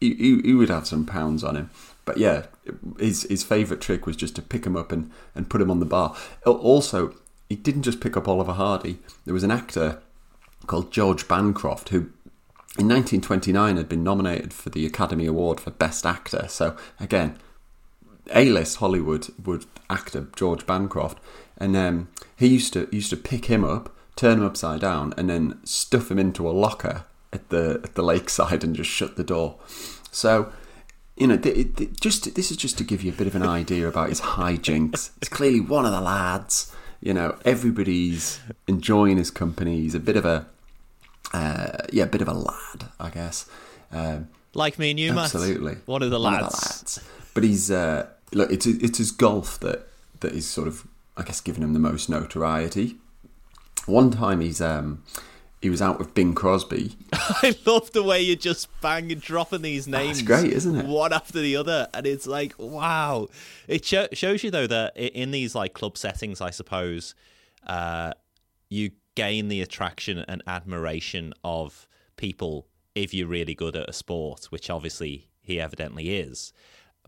he, 0.00 0.14
he, 0.14 0.40
he 0.42 0.54
would 0.54 0.68
have 0.68 0.86
some 0.86 1.06
pounds 1.06 1.44
on 1.44 1.56
him. 1.56 1.70
But 2.04 2.18
yeah, 2.18 2.46
his 2.98 3.22
his 3.24 3.42
favourite 3.42 3.80
trick 3.80 4.06
was 4.06 4.16
just 4.16 4.36
to 4.36 4.42
pick 4.42 4.66
him 4.66 4.76
up 4.76 4.92
and, 4.92 5.10
and 5.34 5.48
put 5.48 5.60
him 5.60 5.70
on 5.70 5.80
the 5.80 5.86
bar. 5.86 6.14
Also, 6.44 7.14
he 7.48 7.56
didn't 7.56 7.82
just 7.82 8.00
pick 8.00 8.16
up 8.16 8.28
Oliver 8.28 8.52
Hardy. 8.52 8.98
There 9.24 9.34
was 9.34 9.42
an 9.42 9.50
actor 9.50 10.02
called 10.66 10.92
George 10.92 11.28
Bancroft 11.28 11.90
who 11.90 12.10
in 12.76 12.88
1929 12.88 13.76
had 13.76 13.88
been 13.88 14.02
nominated 14.02 14.52
for 14.52 14.70
the 14.70 14.84
Academy 14.84 15.26
Award 15.26 15.60
for 15.60 15.70
Best 15.70 16.04
Actor. 16.04 16.48
So 16.48 16.76
again, 16.98 17.38
A-list 18.34 18.78
Hollywood 18.78 19.28
would 19.42 19.66
actor 19.88 20.28
George 20.36 20.66
Bancroft, 20.66 21.18
and 21.56 21.76
um, 21.76 22.08
he 22.36 22.48
used 22.48 22.72
to 22.74 22.88
used 22.92 23.10
to 23.10 23.16
pick 23.16 23.46
him 23.46 23.64
up 23.64 23.94
turn 24.16 24.38
him 24.38 24.44
upside 24.44 24.80
down, 24.80 25.14
and 25.16 25.28
then 25.28 25.58
stuff 25.64 26.10
him 26.10 26.18
into 26.18 26.48
a 26.48 26.52
locker 26.52 27.04
at 27.34 27.48
the 27.50 27.80
at 27.84 27.94
the 27.94 28.02
lakeside 28.02 28.64
and 28.64 28.74
just 28.74 28.90
shut 28.90 29.16
the 29.16 29.24
door. 29.24 29.56
So, 30.10 30.52
you 31.16 31.26
know, 31.26 31.36
th- 31.36 31.76
th- 31.76 32.00
just 32.00 32.34
this 32.34 32.50
is 32.50 32.56
just 32.56 32.78
to 32.78 32.84
give 32.84 33.02
you 33.02 33.12
a 33.12 33.14
bit 33.14 33.26
of 33.26 33.34
an 33.34 33.42
idea 33.42 33.88
about 33.88 34.08
his 34.08 34.20
hijinks. 34.20 35.10
He's 35.20 35.28
clearly 35.28 35.60
one 35.60 35.84
of 35.84 35.92
the 35.92 36.00
lads. 36.00 36.74
You 37.00 37.12
know, 37.12 37.36
everybody's 37.44 38.40
enjoying 38.66 39.18
his 39.18 39.30
company. 39.30 39.80
He's 39.80 39.94
a 39.94 40.00
bit 40.00 40.16
of 40.16 40.24
a 40.24 40.46
uh, 41.34 41.78
yeah, 41.92 42.04
a 42.04 42.06
bit 42.06 42.22
of 42.22 42.28
a 42.28 42.32
lad, 42.32 42.90
I 43.00 43.10
guess. 43.10 43.46
Um, 43.92 44.28
like 44.54 44.78
me 44.78 44.90
and 44.90 45.00
you, 45.00 45.18
absolutely, 45.18 45.74
Matt. 45.74 45.86
one 45.88 46.02
of 46.02 46.10
the 46.10 46.18
lads. 46.20 46.34
One 46.36 46.44
of 46.44 46.50
the 46.50 46.56
lads. 46.56 47.00
But 47.34 47.42
he's 47.42 47.70
uh, 47.70 48.06
look, 48.32 48.52
it's 48.52 48.66
it's 48.66 48.98
his 48.98 49.10
golf 49.10 49.58
that 49.60 49.88
that 50.20 50.32
is 50.32 50.46
sort 50.46 50.68
of, 50.68 50.86
I 51.16 51.22
guess, 51.22 51.40
giving 51.40 51.62
him 51.62 51.72
the 51.72 51.80
most 51.80 52.08
notoriety. 52.08 52.96
One 53.86 54.10
time 54.10 54.40
he's 54.40 54.60
um, 54.60 55.02
he 55.64 55.70
was 55.70 55.80
out 55.80 55.98
with 55.98 56.12
Bing 56.12 56.34
Crosby. 56.34 56.94
I 57.14 57.56
love 57.64 57.90
the 57.92 58.02
way 58.02 58.20
you're 58.20 58.36
just 58.36 58.68
banging, 58.82 59.18
dropping 59.18 59.62
these 59.62 59.88
names. 59.88 60.18
It's 60.18 60.26
great, 60.26 60.52
isn't 60.52 60.76
it? 60.76 60.84
One 60.84 61.10
after 61.10 61.40
the 61.40 61.56
other, 61.56 61.88
and 61.94 62.06
it's 62.06 62.26
like, 62.26 62.52
wow. 62.58 63.28
It 63.66 63.82
sh- 63.82 64.12
shows 64.12 64.44
you 64.44 64.50
though 64.50 64.66
that 64.66 64.94
in 64.94 65.30
these 65.30 65.54
like 65.54 65.72
club 65.72 65.96
settings, 65.96 66.42
I 66.42 66.50
suppose, 66.50 67.14
uh, 67.66 68.12
you 68.68 68.90
gain 69.14 69.48
the 69.48 69.62
attraction 69.62 70.18
and 70.28 70.42
admiration 70.46 71.32
of 71.42 71.88
people 72.16 72.68
if 72.94 73.14
you're 73.14 73.26
really 73.26 73.54
good 73.54 73.74
at 73.74 73.88
a 73.88 73.94
sport, 73.94 74.44
which 74.50 74.68
obviously 74.68 75.30
he 75.40 75.58
evidently 75.58 76.16
is. 76.18 76.52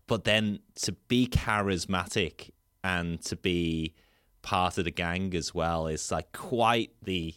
But 0.07 0.23
then 0.23 0.61
to 0.77 0.93
be 0.93 1.27
charismatic 1.27 2.49
and 2.83 3.21
to 3.25 3.35
be 3.35 3.93
part 4.41 4.79
of 4.79 4.85
the 4.85 4.91
gang 4.91 5.35
as 5.35 5.53
well 5.53 5.85
is 5.85 6.11
like 6.11 6.31
quite 6.31 6.89
the 7.03 7.35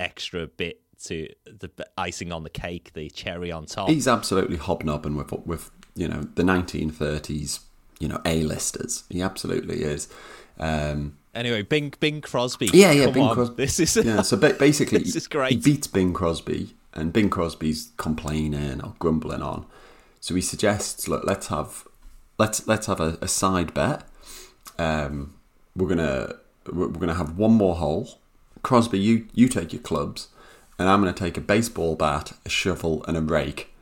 extra 0.00 0.46
bit 0.46 0.80
to 1.04 1.28
the 1.44 1.70
icing 1.96 2.32
on 2.32 2.42
the 2.42 2.50
cake, 2.50 2.92
the 2.94 3.08
cherry 3.10 3.52
on 3.52 3.66
top. 3.66 3.88
He's 3.88 4.08
absolutely 4.08 4.56
hobnobbing 4.56 5.16
with 5.16 5.32
with 5.46 5.70
you 5.94 6.08
know 6.08 6.22
the 6.34 6.42
1930s, 6.42 7.60
you 7.98 8.08
know 8.08 8.20
A-listers. 8.24 9.04
He 9.08 9.22
absolutely 9.22 9.82
is. 9.82 10.08
Um, 10.58 11.18
anyway, 11.34 11.62
Bing 11.62 11.94
Bing 12.00 12.20
Crosby. 12.20 12.70
Yeah, 12.72 12.92
yeah, 12.92 13.10
Bing 13.10 13.28
Crosby. 13.28 13.54
This 13.56 13.80
is 13.80 13.96
yeah. 13.96 14.22
So 14.22 14.36
basically, 14.36 14.98
this 15.04 15.16
is 15.16 15.28
great. 15.28 15.52
He 15.52 15.56
beats 15.56 15.86
Bing 15.86 16.12
Crosby, 16.12 16.74
and 16.94 17.12
Bing 17.12 17.30
Crosby's 17.30 17.92
complaining 17.96 18.82
or 18.82 18.94
grumbling 18.98 19.42
on. 19.42 19.66
So 20.20 20.34
he 20.34 20.40
suggests, 20.40 21.06
look, 21.06 21.24
let's 21.24 21.46
have 21.46 21.86
let's 22.38 22.66
let's 22.66 22.86
have 22.86 23.00
a, 23.00 23.18
a 23.20 23.28
side 23.28 23.72
bet. 23.72 24.02
Um, 24.78 25.34
we're 25.76 25.88
gonna 25.88 26.34
we're 26.72 26.88
going 26.88 27.08
to 27.08 27.14
have 27.14 27.36
one 27.36 27.52
more 27.52 27.76
hole. 27.76 28.18
Crosby, 28.62 28.98
you, 28.98 29.26
you 29.34 29.48
take 29.48 29.72
your 29.72 29.82
clubs, 29.82 30.28
and 30.78 30.88
I'm 30.88 31.02
going 31.02 31.12
to 31.12 31.18
take 31.18 31.36
a 31.36 31.42
baseball 31.42 31.96
bat, 31.96 32.32
a 32.44 32.48
shovel, 32.48 33.04
and 33.06 33.16
a 33.16 33.20
rake. 33.20 33.74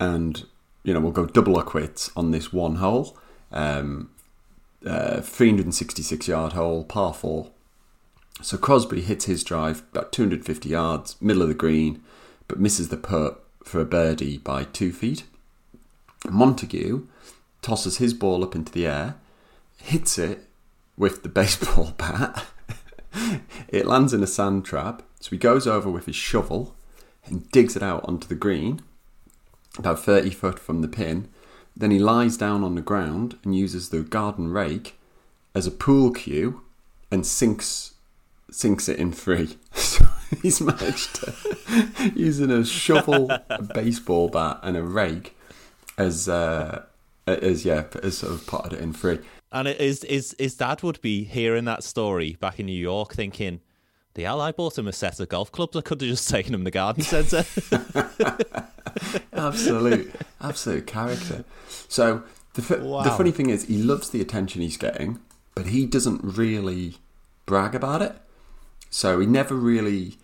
And, 0.00 0.44
you 0.82 0.92
know, 0.92 1.00
we'll 1.00 1.12
go 1.12 1.26
double 1.26 1.56
or 1.56 1.62
quits 1.62 2.10
on 2.16 2.30
this 2.30 2.52
one 2.52 2.76
hole. 2.76 3.16
Um, 3.52 4.10
uh, 4.84 5.20
366 5.20 6.28
yard 6.28 6.52
hole, 6.52 6.84
par 6.84 7.14
four. 7.14 7.50
So 8.42 8.58
Crosby 8.58 9.00
hits 9.00 9.26
his 9.26 9.44
drive 9.44 9.82
about 9.92 10.12
250 10.12 10.68
yards, 10.68 11.16
middle 11.20 11.42
of 11.42 11.48
the 11.48 11.54
green, 11.54 12.02
but 12.48 12.60
misses 12.60 12.88
the 12.88 12.96
putt 12.96 13.42
for 13.62 13.80
a 13.80 13.86
birdie 13.86 14.38
by 14.38 14.64
two 14.64 14.92
feet. 14.92 15.24
Montague 16.28 17.06
tosses 17.62 17.98
his 17.98 18.12
ball 18.12 18.42
up 18.42 18.54
into 18.54 18.72
the 18.72 18.86
air, 18.86 19.14
hits 19.78 20.18
it 20.18 20.46
with 20.96 21.22
the 21.22 21.28
baseball 21.40 21.94
bat. 21.96 22.44
it 23.68 23.86
lands 23.86 24.12
in 24.12 24.22
a 24.22 24.26
sand 24.26 24.64
trap, 24.64 25.02
so 25.20 25.30
he 25.30 25.36
goes 25.36 25.66
over 25.66 25.90
with 25.90 26.06
his 26.06 26.16
shovel 26.16 26.74
and 27.26 27.50
digs 27.50 27.76
it 27.76 27.82
out 27.82 28.04
onto 28.04 28.28
the 28.28 28.34
green, 28.34 28.82
about 29.78 30.00
30 30.00 30.30
foot 30.30 30.58
from 30.58 30.82
the 30.82 30.88
pin. 30.88 31.28
Then 31.76 31.90
he 31.90 31.98
lies 31.98 32.36
down 32.36 32.62
on 32.62 32.74
the 32.74 32.80
ground 32.80 33.36
and 33.42 33.56
uses 33.56 33.88
the 33.88 34.02
garden 34.02 34.52
rake 34.52 34.98
as 35.54 35.66
a 35.66 35.72
pool 35.72 36.12
cue 36.12 36.62
and 37.10 37.26
sinks 37.26 37.94
sinks 38.50 38.88
it 38.88 38.98
in 38.98 39.12
three. 39.12 39.58
So 39.74 40.06
he's 40.42 40.60
managed 40.60 41.16
to 41.16 42.12
using 42.16 42.50
a 42.50 42.64
shovel, 42.64 43.30
a 43.30 43.62
baseball 43.62 44.28
bat, 44.28 44.58
and 44.62 44.76
a 44.76 44.82
rake 44.82 45.36
as 45.98 46.28
uh, 46.28 46.86
as 47.26 47.64
yeah, 47.64 47.84
as 48.02 48.18
sort 48.18 48.32
of 48.32 48.46
potted 48.46 48.72
it 48.74 48.80
in 48.80 48.92
three. 48.92 49.18
And 49.54 49.68
it 49.68 49.80
is 49.80 50.02
is 50.04 50.34
his 50.36 50.56
dad 50.56 50.82
would 50.82 51.00
be 51.00 51.22
hearing 51.22 51.64
that 51.66 51.84
story 51.84 52.36
back 52.40 52.58
in 52.58 52.66
New 52.66 52.72
York, 52.72 53.14
thinking, 53.14 53.60
"The 54.14 54.24
hell, 54.24 54.40
I 54.40 54.50
bought 54.50 54.76
him 54.76 54.88
a 54.88 54.92
set 54.92 55.20
of 55.20 55.28
golf 55.28 55.52
clubs. 55.52 55.76
I 55.76 55.80
could 55.80 56.00
have 56.00 56.10
just 56.10 56.28
taken 56.36 56.52
him 56.52 56.64
the 56.64 56.72
garden 56.72 57.04
centre." 57.04 57.44
absolute, 59.32 60.12
absolute 60.40 60.86
character. 60.88 61.44
So 61.88 62.24
the 62.54 62.78
Wow. 62.82 63.04
the 63.04 63.10
funny 63.10 63.30
thing 63.30 63.48
is, 63.48 63.66
he 63.66 63.78
loves 63.78 64.10
the 64.10 64.20
attention 64.20 64.60
he's 64.60 64.76
getting, 64.76 65.20
but 65.54 65.66
he 65.66 65.86
doesn't 65.86 66.20
really 66.24 66.96
brag 67.46 67.76
about 67.76 68.02
it. 68.02 68.16
So 68.90 69.20
he 69.20 69.26
never 69.26 69.54
really, 69.54 70.16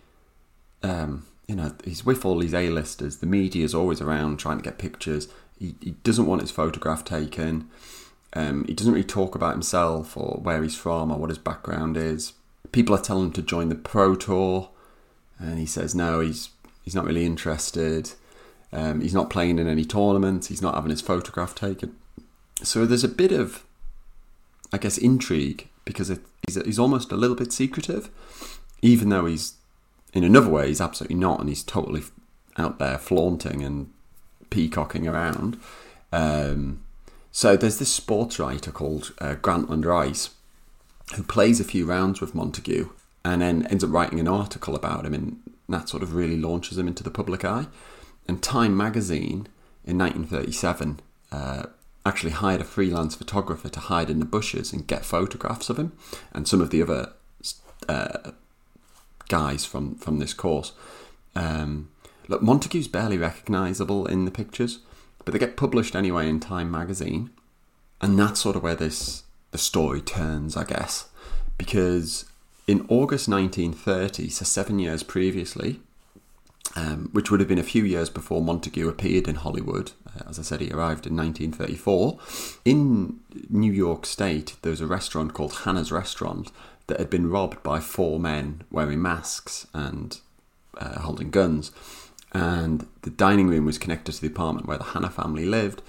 um, 0.83 1.25
you 1.47 1.55
know, 1.55 1.73
he's 1.85 2.05
with 2.05 2.25
all 2.25 2.39
these 2.39 2.53
A-listers. 2.53 3.17
The 3.17 3.27
media's 3.27 3.73
always 3.73 4.01
around 4.01 4.39
trying 4.39 4.57
to 4.57 4.63
get 4.63 4.77
pictures. 4.77 5.29
He, 5.57 5.75
he 5.81 5.91
doesn't 6.03 6.25
want 6.25 6.41
his 6.41 6.51
photograph 6.51 7.05
taken. 7.05 7.69
Um, 8.33 8.65
he 8.65 8.73
doesn't 8.73 8.93
really 8.93 9.03
talk 9.03 9.35
about 9.35 9.53
himself 9.53 10.15
or 10.15 10.39
where 10.41 10.63
he's 10.63 10.75
from 10.75 11.11
or 11.11 11.17
what 11.17 11.29
his 11.29 11.37
background 11.37 11.97
is. 11.97 12.33
People 12.71 12.95
are 12.95 13.01
telling 13.01 13.25
him 13.25 13.33
to 13.33 13.41
join 13.41 13.69
the 13.69 13.75
pro 13.75 14.15
tour, 14.15 14.69
and 15.37 15.59
he 15.59 15.65
says 15.65 15.93
no. 15.93 16.21
He's 16.21 16.49
he's 16.83 16.95
not 16.95 17.05
really 17.05 17.25
interested. 17.25 18.11
Um, 18.73 19.01
he's 19.01 19.13
not 19.13 19.29
playing 19.29 19.59
in 19.59 19.67
any 19.67 19.83
tournaments. 19.83 20.47
He's 20.47 20.61
not 20.61 20.75
having 20.75 20.91
his 20.91 21.01
photograph 21.01 21.53
taken. 21.53 21.95
So 22.63 22.85
there's 22.85 23.03
a 23.03 23.09
bit 23.09 23.33
of, 23.33 23.65
I 24.71 24.77
guess, 24.77 24.97
intrigue 24.97 25.67
because 25.83 26.09
it, 26.09 26.19
he's 26.47 26.55
he's 26.63 26.79
almost 26.79 27.11
a 27.11 27.17
little 27.17 27.35
bit 27.35 27.51
secretive, 27.51 28.09
even 28.81 29.09
though 29.09 29.25
he's 29.25 29.55
in 30.13 30.23
another 30.23 30.49
way 30.49 30.67
he's 30.67 30.81
absolutely 30.81 31.17
not, 31.17 31.39
and 31.41 31.49
he's 31.49 31.63
totally 31.63 32.03
out 32.57 32.79
there 32.79 32.97
flaunting 32.97 33.63
and 33.63 33.91
peacocking 34.49 35.07
around. 35.07 35.59
Um, 36.13 36.83
so 37.31 37.55
there's 37.55 37.79
this 37.79 37.93
sports 37.93 38.39
writer 38.39 38.71
called 38.71 39.13
uh, 39.19 39.35
Grantland 39.35 39.85
Rice 39.85 40.31
who 41.15 41.23
plays 41.23 41.59
a 41.59 41.65
few 41.65 41.85
rounds 41.85 42.21
with 42.21 42.35
Montague 42.35 42.89
and 43.23 43.41
then 43.41 43.65
ends 43.67 43.83
up 43.83 43.91
writing 43.91 44.19
an 44.19 44.27
article 44.27 44.75
about 44.75 45.05
him, 45.05 45.13
and 45.13 45.39
that 45.69 45.89
sort 45.89 46.03
of 46.03 46.15
really 46.15 46.37
launches 46.37 46.77
him 46.77 46.87
into 46.87 47.03
the 47.03 47.11
public 47.11 47.45
eye. 47.45 47.67
And 48.27 48.41
Time 48.41 48.75
magazine 48.75 49.47
in 49.85 49.97
1937 49.97 50.99
uh, 51.31 51.63
actually 52.05 52.31
hired 52.31 52.61
a 52.61 52.65
freelance 52.65 53.15
photographer 53.15 53.69
to 53.69 53.79
hide 53.79 54.09
in 54.09 54.19
the 54.19 54.25
bushes 54.25 54.73
and 54.73 54.87
get 54.87 55.05
photographs 55.05 55.69
of 55.69 55.77
him 55.77 55.91
and 56.33 56.47
some 56.47 56.61
of 56.61 56.71
the 56.71 56.81
other 56.81 57.13
uh, 57.87 58.31
guys 59.27 59.65
from, 59.65 59.95
from 59.95 60.19
this 60.19 60.33
course. 60.33 60.73
Um, 61.35 61.89
look, 62.27 62.41
Montague's 62.41 62.87
barely 62.87 63.17
recognisable 63.17 64.07
in 64.07 64.25
the 64.25 64.31
pictures, 64.31 64.79
but 65.23 65.33
they 65.33 65.39
get 65.39 65.57
published 65.57 65.95
anyway 65.95 66.27
in 66.29 66.39
Time 66.39 66.71
magazine, 66.71 67.29
and 67.99 68.17
that's 68.17 68.41
sort 68.41 68.55
of 68.55 68.63
where 68.63 68.75
this 68.75 69.23
the 69.51 69.57
story 69.57 70.01
turns, 70.01 70.55
I 70.55 70.63
guess, 70.63 71.09
because 71.57 72.25
in 72.67 72.85
August 72.87 73.27
1930, 73.27 74.29
so 74.29 74.45
seven 74.45 74.79
years 74.79 75.03
previously, 75.03 75.81
um, 76.75 77.09
which 77.11 77.29
would 77.29 77.39
have 77.39 77.49
been 77.49 77.57
a 77.57 77.63
few 77.63 77.83
years 77.83 78.09
before 78.09 78.41
Montague 78.41 78.87
appeared 78.87 79.27
in 79.27 79.35
Hollywood. 79.35 79.91
Uh, 80.07 80.29
as 80.29 80.39
I 80.39 80.41
said, 80.41 80.61
he 80.61 80.71
arrived 80.71 81.05
in 81.05 81.17
1934. 81.17 82.17
In 82.63 83.19
New 83.49 83.71
York 83.71 84.05
State, 84.05 84.55
there 84.61 84.69
was 84.69 84.81
a 84.81 84.87
restaurant 84.87 85.33
called 85.33 85.53
Hannah's 85.63 85.91
Restaurant 85.91 86.51
that 86.87 86.99
had 86.99 87.09
been 87.09 87.29
robbed 87.29 87.61
by 87.63 87.79
four 87.79 88.19
men 88.19 88.63
wearing 88.71 89.01
masks 89.01 89.67
and 89.73 90.19
uh, 90.77 90.99
holding 91.01 91.29
guns. 91.29 91.71
And 92.33 92.87
the 93.01 93.09
dining 93.09 93.47
room 93.47 93.65
was 93.65 93.77
connected 93.77 94.13
to 94.13 94.21
the 94.21 94.27
apartment 94.27 94.67
where 94.67 94.77
the 94.77 94.85
Hannah 94.85 95.09
family 95.09 95.45
lived. 95.45 95.81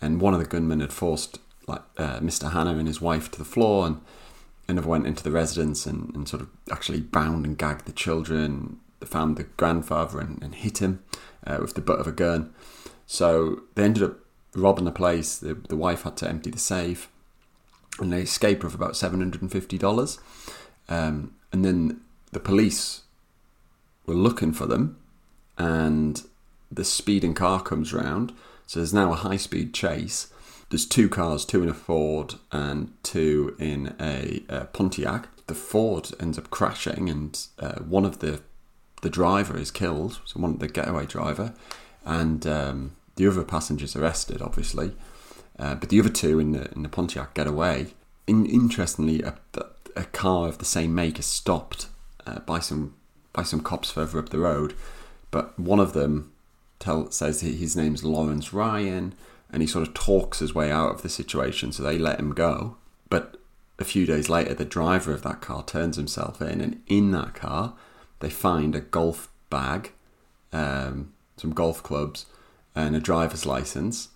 And 0.00 0.20
one 0.20 0.32
of 0.32 0.40
the 0.40 0.46
gunmen 0.46 0.80
had 0.80 0.92
forced 0.92 1.38
like 1.66 1.82
uh, 1.98 2.20
Mr. 2.20 2.52
Hannah 2.52 2.76
and 2.76 2.88
his 2.88 3.00
wife 3.00 3.30
to 3.32 3.38
the 3.38 3.44
floor, 3.44 3.86
and 3.86 4.00
another 4.66 4.88
went 4.88 5.06
into 5.06 5.22
the 5.22 5.30
residence 5.30 5.86
and, 5.86 6.14
and 6.14 6.28
sort 6.28 6.42
of 6.42 6.48
actually 6.72 7.00
bound 7.00 7.44
and 7.44 7.58
gagged 7.58 7.86
the 7.86 7.92
children. 7.92 8.78
Found 9.02 9.38
the 9.38 9.44
grandfather 9.44 10.20
and, 10.20 10.42
and 10.42 10.54
hit 10.54 10.82
him 10.82 11.02
uh, 11.46 11.56
with 11.58 11.72
the 11.72 11.80
butt 11.80 12.00
of 12.00 12.06
a 12.06 12.12
gun. 12.12 12.52
So 13.06 13.62
they 13.74 13.84
ended 13.84 14.02
up 14.02 14.18
robbing 14.54 14.84
the 14.84 14.92
place. 14.92 15.38
The, 15.38 15.54
the 15.54 15.76
wife 15.76 16.02
had 16.02 16.18
to 16.18 16.28
empty 16.28 16.50
the 16.50 16.58
safe, 16.58 17.08
and 17.98 18.12
they 18.12 18.20
escaped 18.20 18.62
with 18.62 18.74
about 18.74 18.96
seven 18.96 19.20
hundred 19.20 19.40
and 19.40 19.50
fifty 19.50 19.78
dollars. 19.78 20.18
Um, 20.90 21.34
and 21.50 21.64
then 21.64 22.02
the 22.32 22.40
police 22.40 23.02
were 24.04 24.14
looking 24.14 24.52
for 24.52 24.66
them, 24.66 24.98
and 25.60 26.22
the 26.72 26.84
speeding 26.84 27.34
car 27.34 27.60
comes 27.60 27.92
round. 27.92 28.32
So 28.66 28.80
there's 28.80 28.94
now 28.94 29.12
a 29.12 29.16
high 29.16 29.36
speed 29.36 29.74
chase. 29.74 30.32
There's 30.70 30.86
two 30.86 31.08
cars, 31.08 31.44
two 31.44 31.62
in 31.62 31.68
a 31.68 31.74
Ford 31.74 32.36
and 32.50 32.92
two 33.02 33.56
in 33.58 33.94
a, 34.00 34.42
uh 34.48 34.64
Pontiac. 34.66 35.28
The 35.48 35.54
Ford 35.54 36.12
ends 36.18 36.38
up 36.38 36.48
crashing, 36.48 37.10
and 37.10 37.46
uh, 37.58 37.80
one 37.80 38.06
of 38.06 38.20
the 38.20 38.40
the 39.02 39.10
driver 39.10 39.58
is 39.58 39.70
killed. 39.70 40.20
So 40.24 40.40
one 40.40 40.52
of 40.52 40.60
the 40.60 40.68
getaway 40.68 41.06
driver, 41.06 41.52
and 42.04 42.46
um, 42.46 42.92
the 43.16 43.26
other 43.26 43.44
passengers 43.44 43.96
arrested, 43.96 44.40
obviously. 44.40 44.92
Uh, 45.58 45.74
but 45.74 45.88
the 45.88 46.00
other 46.00 46.08
two 46.08 46.38
in 46.38 46.52
the 46.52 46.70
in 46.72 46.82
the 46.84 46.88
Pontiac 46.88 47.34
get 47.34 47.48
away. 47.48 47.88
In, 48.26 48.46
interestingly, 48.46 49.22
a, 49.22 49.34
a 49.96 50.04
car 50.04 50.48
of 50.48 50.58
the 50.58 50.64
same 50.64 50.94
make 50.94 51.18
is 51.18 51.26
stopped 51.26 51.88
uh, 52.26 52.38
by 52.40 52.60
some 52.60 52.94
by 53.32 53.42
some 53.42 53.60
cops 53.60 53.90
further 53.90 54.20
up 54.20 54.28
the 54.28 54.38
road, 54.38 54.74
but 55.30 55.58
one 55.58 55.80
of 55.80 55.92
them 55.92 56.32
tell 56.78 57.10
says 57.10 57.40
his 57.40 57.76
name's 57.76 58.04
Lawrence 58.04 58.52
Ryan, 58.52 59.14
and 59.52 59.62
he 59.62 59.68
sort 59.68 59.86
of 59.86 59.94
talks 59.94 60.38
his 60.38 60.54
way 60.54 60.70
out 60.70 60.94
of 60.94 61.02
the 61.02 61.08
situation, 61.08 61.72
so 61.72 61.82
they 61.82 61.98
let 61.98 62.18
him 62.18 62.32
go. 62.32 62.76
But 63.08 63.36
a 63.78 63.84
few 63.84 64.06
days 64.06 64.28
later, 64.28 64.54
the 64.54 64.64
driver 64.64 65.12
of 65.12 65.22
that 65.22 65.40
car 65.40 65.64
turns 65.64 65.96
himself 65.96 66.40
in, 66.40 66.60
and 66.60 66.82
in 66.86 67.10
that 67.12 67.34
car, 67.34 67.74
they 68.20 68.30
find 68.30 68.74
a 68.74 68.80
golf 68.80 69.30
bag, 69.48 69.92
um, 70.52 71.12
some 71.36 71.52
golf 71.52 71.82
clubs, 71.82 72.26
and 72.74 72.94
a 72.94 73.00
driver's 73.00 73.46
license, 73.46 74.08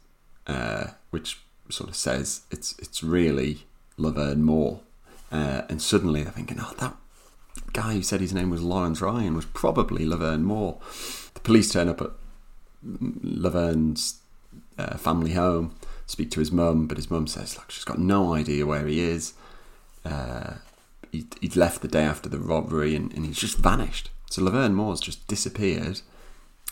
uh, 0.47 0.88
which 1.11 1.40
sort 1.71 1.88
of 1.88 1.97
says 1.97 2.42
it's 2.50 2.75
it's 2.78 3.02
really 3.02 3.66
Laverne 3.97 4.42
Moore. 4.42 4.80
Uh, 5.33 5.62
and 5.68 5.83
suddenly 5.83 6.23
they're 6.23 6.33
thinking, 6.33 6.59
oh, 6.61 6.75
that 6.78 6.97
guy 7.75 7.93
who 7.93 8.02
said 8.02 8.21
his 8.21 8.33
name 8.33 8.49
was 8.49 8.62
Lawrence 8.62 9.02
Ryan 9.02 9.35
was 9.35 9.45
probably 9.45 10.07
Laverne 10.07 10.45
Moore. 10.45 10.78
The 11.35 11.40
police 11.40 11.71
turn 11.71 11.88
up 11.88 12.00
at 12.00 12.11
Laverne's 12.83 14.21
uh, 14.78 14.97
family 14.97 15.33
home, 15.33 15.75
speak 16.07 16.31
to 16.31 16.40
his 16.40 16.52
mum, 16.52 16.87
but 16.87 16.97
his 16.97 17.11
mum 17.11 17.26
says, 17.26 17.57
look, 17.57 17.71
she's 17.71 17.85
got 17.85 17.99
no 17.99 18.33
idea 18.33 18.64
where 18.64 18.87
he 18.87 19.00
is. 19.00 19.35
Uh, 20.04 20.54
he, 21.12 21.26
he'd 21.40 21.57
left 21.57 21.83
the 21.83 21.88
day 21.88 22.04
after 22.04 22.28
the 22.28 22.38
robbery 22.38 22.95
and, 22.95 23.12
and 23.12 23.26
he's 23.26 23.38
just 23.38 23.59
vanished. 23.59 24.11
So 24.31 24.43
Laverne 24.43 24.75
Moore's 24.75 25.00
just 25.00 25.26
disappeared. 25.26 26.00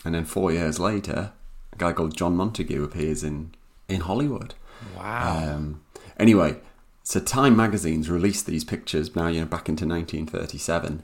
And 0.05 0.15
then 0.15 0.25
four 0.25 0.51
years 0.51 0.79
later, 0.79 1.31
a 1.71 1.77
guy 1.77 1.93
called 1.93 2.15
John 2.15 2.35
Montague 2.35 2.83
appears 2.83 3.23
in, 3.23 3.53
in 3.87 4.01
Hollywood. 4.01 4.53
Wow. 4.97 5.53
Um, 5.55 5.81
anyway, 6.17 6.57
so 7.03 7.19
Time 7.19 7.55
magazine's 7.55 8.09
released 8.09 8.45
these 8.45 8.63
pictures 8.63 9.13
now, 9.15 9.27
you 9.27 9.41
know, 9.41 9.45
back 9.45 9.67
into 9.67 9.85
1937, 9.85 11.03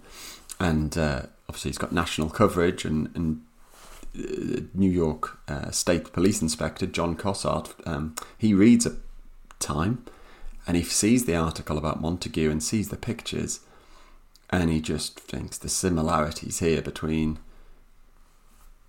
and 0.60 0.98
uh, 0.98 1.24
obviously 1.50 1.70
it's 1.70 1.78
got 1.78 1.92
national 1.92 2.30
coverage. 2.30 2.86
And, 2.86 3.12
and 3.16 3.42
uh, 4.18 4.62
New 4.74 4.90
York 4.90 5.40
uh, 5.50 5.72
State 5.72 6.14
Police 6.14 6.42
Inspector 6.42 6.86
John 6.88 7.18
Cossart, 7.18 7.74
um, 7.86 8.16
he 8.38 8.54
reads 8.54 8.86
a 8.86 8.96
Time, 9.60 10.06
and 10.66 10.78
he 10.78 10.84
sees 10.84 11.26
the 11.26 11.36
article 11.36 11.78
about 11.78 12.00
Montague 12.00 12.50
and 12.50 12.64
sees 12.64 12.88
the 12.88 12.96
pictures, 12.96 13.60
and 14.50 14.70
he 14.70 14.80
just 14.80 15.20
thinks 15.20 15.58
the 15.58 15.68
similarities 15.68 16.60
here 16.60 16.82
between 16.82 17.40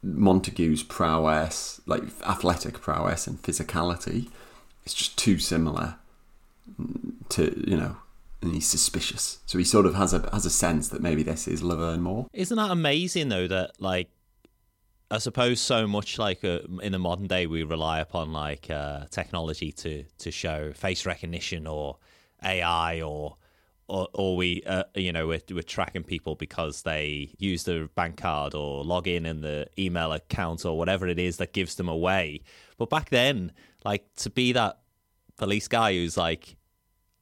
Montague's 0.01 0.85
prowess, 0.85 1.81
like 1.87 2.05
athletic 2.25 2.81
prowess 2.81 3.27
and 3.27 3.43
physicality, 3.43 4.31
it's 4.85 4.95
just 4.95 5.19
too 5.19 5.39
similar 5.39 5.97
to 7.31 7.71
you 7.71 7.77
know, 7.77 7.97
and 8.43 8.55
he's 8.55 8.69
suspicious. 8.69 9.39
So 9.47 9.59
he 9.59 9.65
sort 9.65 9.87
of 9.87 9.95
has 9.95 10.13
a 10.13 10.29
has 10.33 10.47
a 10.47 10.51
sense 10.51 10.89
that 10.89 11.03
maybe 11.03 11.23
this 11.23 11.49
is 11.49 11.63
Laverne 11.63 12.03
Moore. 12.03 12.27
Isn't 12.33 12.57
that 12.57 12.71
amazing 12.71 13.29
though 13.29 13.49
that 13.49 13.81
like 13.81 14.11
I 15.11 15.19
suppose 15.19 15.61
so 15.61 15.89
much 15.89 16.19
like 16.19 16.45
uh, 16.45 16.61
in 16.83 16.93
the 16.93 16.99
modern 16.99 17.27
day, 17.27 17.47
we 17.47 17.65
rely 17.65 17.99
upon 17.99 18.33
like 18.33 18.71
uh, 18.71 19.07
technology 19.11 19.73
to 19.73 20.05
to 20.19 20.31
show 20.31 20.73
face 20.73 21.05
recognition 21.05 21.67
or 21.67 21.99
AI 22.45 23.03
or 23.03 23.37
or, 23.89 24.07
or 24.15 24.37
we 24.37 24.63
uh, 24.67 24.85
you 24.95 25.13
know 25.13 25.27
we're, 25.27 25.43
we're 25.51 25.63
tracking 25.63 26.05
people 26.05 26.37
because 26.37 26.83
they 26.83 27.35
use 27.39 27.65
their 27.65 27.89
bank 27.89 28.19
card 28.19 28.55
or 28.55 28.85
log 28.85 29.09
in 29.09 29.27
in 29.27 29.41
the 29.41 29.67
email 29.77 30.13
account 30.13 30.65
or 30.65 30.79
whatever 30.79 31.09
it 31.09 31.19
is 31.19 31.39
that 31.39 31.53
gives 31.53 31.75
them 31.75 31.89
away. 31.89 32.43
But 32.79 32.89
back 32.89 33.11
then, 33.11 33.51
like 33.85 34.15
to 34.19 34.31
be 34.31 34.53
that 34.53 34.79
police 35.41 35.67
guy 35.69 35.95
who's 35.95 36.17
like 36.17 36.57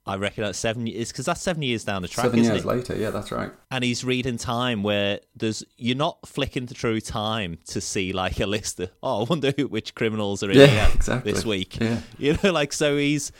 I 0.06 0.16
reckon 0.16 0.42
that's 0.44 0.58
seven 0.58 0.86
years 0.86 1.12
because 1.12 1.26
that's 1.26 1.42
seven 1.42 1.62
years 1.62 1.84
down 1.84 2.00
the 2.02 2.08
track. 2.08 2.24
Seven 2.26 2.42
years 2.42 2.64
it? 2.64 2.64
later, 2.64 2.96
yeah, 2.96 3.10
that's 3.10 3.30
right. 3.30 3.50
And 3.70 3.84
he's 3.84 4.04
reading 4.04 4.38
time 4.38 4.82
where 4.82 5.20
there's 5.36 5.62
you're 5.76 5.96
not 5.96 6.26
flicking 6.26 6.66
through 6.66 7.00
time 7.02 7.58
to 7.66 7.80
see 7.80 8.12
like 8.12 8.40
a 8.40 8.46
list 8.46 8.80
of 8.80 8.90
oh 9.02 9.22
I 9.22 9.26
wonder 9.28 9.52
who, 9.56 9.66
which 9.68 9.94
criminals 9.94 10.42
are 10.42 10.50
in 10.50 10.58
Yeah, 10.58 10.66
here 10.86 10.88
exactly. 10.94 11.32
this 11.32 11.44
week. 11.44 11.78
Yeah. 11.80 12.00
You 12.18 12.38
know, 12.42 12.52
like 12.52 12.72
so 12.72 12.96
he's 12.96 13.32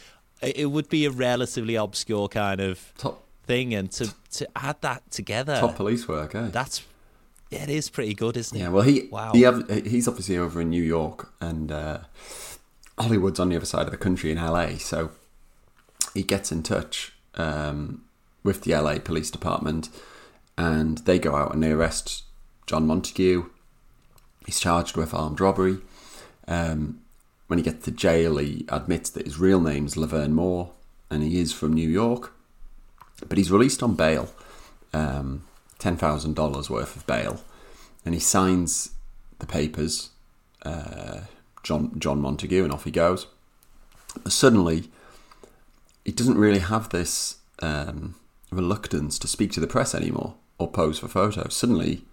it 0.42 0.70
would 0.70 0.88
be 0.88 1.06
a 1.06 1.11
relatively 1.11 1.75
obscure 1.75 2.28
kind 2.28 2.61
of 2.61 2.92
Top 2.99 3.25
thing, 3.44 3.75
and 3.75 3.90
to 3.92 4.14
to 4.32 4.47
add 4.54 4.76
that 4.82 5.11
together, 5.11 5.58
top 5.58 5.75
police 5.76 6.06
work, 6.06 6.35
eh? 6.35 6.49
that's 6.52 6.82
yeah, 7.50 7.62
it 7.62 7.70
is 7.70 7.88
pretty 7.88 8.12
good, 8.12 8.37
isn't 8.37 8.56
it? 8.56 8.61
Yeah, 8.61 8.68
well, 8.68 8.82
he 8.82 9.08
Wow. 9.11 9.32
he 9.32 9.40
he's 9.88 10.06
obviously 10.06 10.37
over 10.37 10.61
in 10.61 10.68
New 10.68 10.82
York, 10.82 11.32
and 11.40 11.73
uh, 11.73 12.00
Hollywood's 12.99 13.40
on 13.40 13.49
the 13.49 13.57
other 13.57 13.67
side 13.67 13.87
of 13.87 13.90
the 13.90 13.97
country 13.97 14.31
in 14.31 14.38
LA. 14.38 14.76
So 14.78 15.11
he 16.14 16.23
gets 16.23 16.50
in 16.52 16.62
touch 16.62 17.12
um, 17.35 18.05
with 18.43 18.62
the 18.62 18.75
LA 18.75 18.99
Police 18.99 19.31
Department, 19.31 19.88
and 20.57 20.99
they 20.99 21.19
go 21.19 21.37
out 21.37 21.55
and 21.55 21.62
they 21.62 21.73
arrest 21.73 22.25
John 22.67 22.87
Montague. 22.87 23.49
He's 24.47 24.61
charged 24.61 24.97
with 24.97 25.14
armed 25.14 25.40
robbery. 25.40 25.78
Um, 26.47 27.00
when 27.47 27.59
he 27.59 27.62
gets 27.62 27.85
to 27.85 27.90
jail, 27.90 28.38
he 28.38 28.67
admits 28.69 29.11
that 29.11 29.26
his 29.26 29.38
real 29.38 29.61
name's 29.61 29.97
Laverne 29.97 30.35
Moore, 30.35 30.71
and 31.11 31.23
he 31.23 31.40
is 31.40 31.52
from 31.52 31.73
New 31.73 31.88
York. 31.88 32.33
But 33.26 33.38
he's 33.38 33.50
released 33.50 33.83
on 33.83 33.95
bail, 33.95 34.33
um, 34.93 35.45
ten 35.78 35.97
thousand 35.97 36.35
dollars 36.35 36.71
worth 36.71 36.95
of 36.97 37.07
bail, 37.07 37.43
and 38.05 38.14
he 38.14 38.21
signs 38.21 38.90
the 39.38 39.47
papers. 39.47 40.11
Uh, 40.62 41.21
John 41.62 41.99
John 41.99 42.21
Montague, 42.21 42.65
and 42.65 42.73
off 42.73 42.85
he 42.85 42.91
goes. 42.91 43.27
Suddenly, 44.27 44.91
he 46.05 46.12
doesn't 46.12 46.38
really 46.38 46.61
have 46.61 46.88
this 46.88 47.37
um, 47.61 48.15
reluctance 48.50 49.19
to 49.19 49.29
speak 49.29 49.53
to 49.53 49.61
the 49.61 49.67
press 49.67 49.95
anymore 49.95 50.35
or 50.59 50.71
pose 50.71 50.99
for 50.99 51.09
photos. 51.09 51.55
Suddenly, 51.55 52.05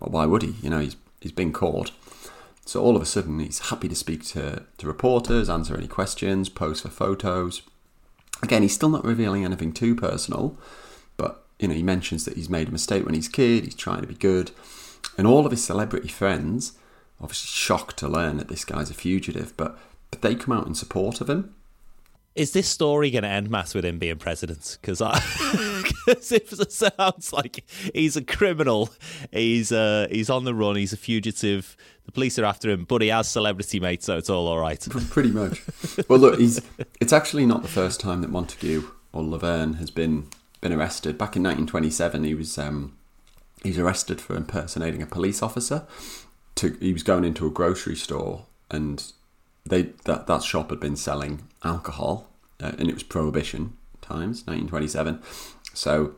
well, 0.00 0.10
why 0.10 0.26
would 0.26 0.42
he? 0.42 0.54
You 0.62 0.70
know, 0.70 0.80
he's 0.80 0.96
he's 1.20 1.32
been 1.32 1.52
caught. 1.52 1.92
So 2.64 2.80
all 2.80 2.94
of 2.94 3.02
a 3.02 3.06
sudden, 3.06 3.40
he's 3.40 3.70
happy 3.70 3.88
to 3.88 3.94
speak 3.94 4.24
to, 4.26 4.62
to 4.78 4.86
reporters, 4.86 5.50
answer 5.50 5.76
any 5.76 5.88
questions, 5.88 6.48
pose 6.48 6.80
for 6.80 6.88
photos. 6.88 7.62
Again, 8.40 8.62
he's 8.62 8.74
still 8.74 8.88
not 8.88 9.04
revealing 9.04 9.44
anything 9.44 9.72
too 9.72 9.96
personal, 9.96 10.56
but 11.16 11.44
you 11.58 11.68
know, 11.68 11.74
he 11.74 11.82
mentions 11.82 12.24
that 12.24 12.36
he's 12.36 12.48
made 12.48 12.68
a 12.68 12.72
mistake 12.72 13.04
when 13.04 13.14
he's 13.14 13.28
a 13.28 13.32
kid. 13.32 13.64
He's 13.64 13.74
trying 13.74 14.00
to 14.02 14.06
be 14.06 14.14
good, 14.14 14.52
and 15.18 15.26
all 15.26 15.44
of 15.44 15.50
his 15.50 15.64
celebrity 15.64 16.08
friends, 16.08 16.74
obviously 17.22 17.48
shocked 17.48 17.96
to 17.98 18.08
learn 18.08 18.36
that 18.38 18.48
this 18.48 18.64
guy's 18.64 18.90
a 18.90 18.94
fugitive, 18.94 19.56
but 19.56 19.78
but 20.10 20.22
they 20.22 20.34
come 20.34 20.56
out 20.56 20.66
in 20.66 20.74
support 20.74 21.20
of 21.20 21.30
him. 21.30 21.54
Is 22.34 22.52
this 22.52 22.66
story 22.66 23.10
going 23.10 23.24
to 23.24 23.28
end, 23.28 23.50
Matt, 23.50 23.74
with 23.74 23.84
him 23.84 23.98
being 23.98 24.16
president? 24.16 24.78
Because 24.80 25.02
I, 25.02 25.20
because 26.06 26.32
it 26.32 26.72
sounds 26.72 27.30
like 27.32 27.62
he's 27.94 28.16
a 28.16 28.24
criminal. 28.24 28.88
He's 29.30 29.70
uh, 29.70 30.06
he's 30.10 30.30
on 30.30 30.44
the 30.44 30.54
run. 30.54 30.76
He's 30.76 30.94
a 30.94 30.96
fugitive. 30.96 31.76
The 32.06 32.12
police 32.12 32.38
are 32.38 32.44
after 32.44 32.70
him, 32.70 32.84
but 32.84 33.02
he 33.02 33.08
has 33.08 33.28
celebrity 33.28 33.80
mates, 33.80 34.06
so 34.06 34.16
it's 34.16 34.30
all 34.30 34.48
all 34.48 34.58
right. 34.58 34.80
Pretty 35.10 35.30
much. 35.30 35.62
well, 36.08 36.18
look, 36.18 36.38
he's. 36.38 36.60
It's 37.00 37.12
actually 37.12 37.44
not 37.44 37.62
the 37.62 37.68
first 37.68 38.00
time 38.00 38.22
that 38.22 38.30
Montague 38.30 38.88
or 39.12 39.22
Laverne 39.22 39.74
has 39.74 39.90
been 39.90 40.28
been 40.62 40.72
arrested. 40.72 41.18
Back 41.18 41.36
in 41.36 41.42
1927, 41.42 42.24
he 42.24 42.34
was 42.34 42.56
um, 42.56 42.96
he's 43.62 43.78
arrested 43.78 44.22
for 44.22 44.36
impersonating 44.36 45.02
a 45.02 45.06
police 45.06 45.42
officer. 45.42 45.86
To 46.56 46.76
he 46.80 46.92
was 46.92 47.02
going 47.02 47.24
into 47.24 47.46
a 47.46 47.50
grocery 47.50 47.96
store 47.96 48.46
and 48.70 49.12
they 49.64 49.82
that 50.04 50.26
that 50.26 50.42
shop 50.42 50.70
had 50.70 50.80
been 50.80 50.96
selling 50.96 51.48
alcohol 51.64 52.28
uh, 52.60 52.72
and 52.78 52.88
it 52.88 52.94
was 52.94 53.02
prohibition 53.02 53.76
times 54.00 54.46
1927. 54.46 55.22
So 55.74 56.14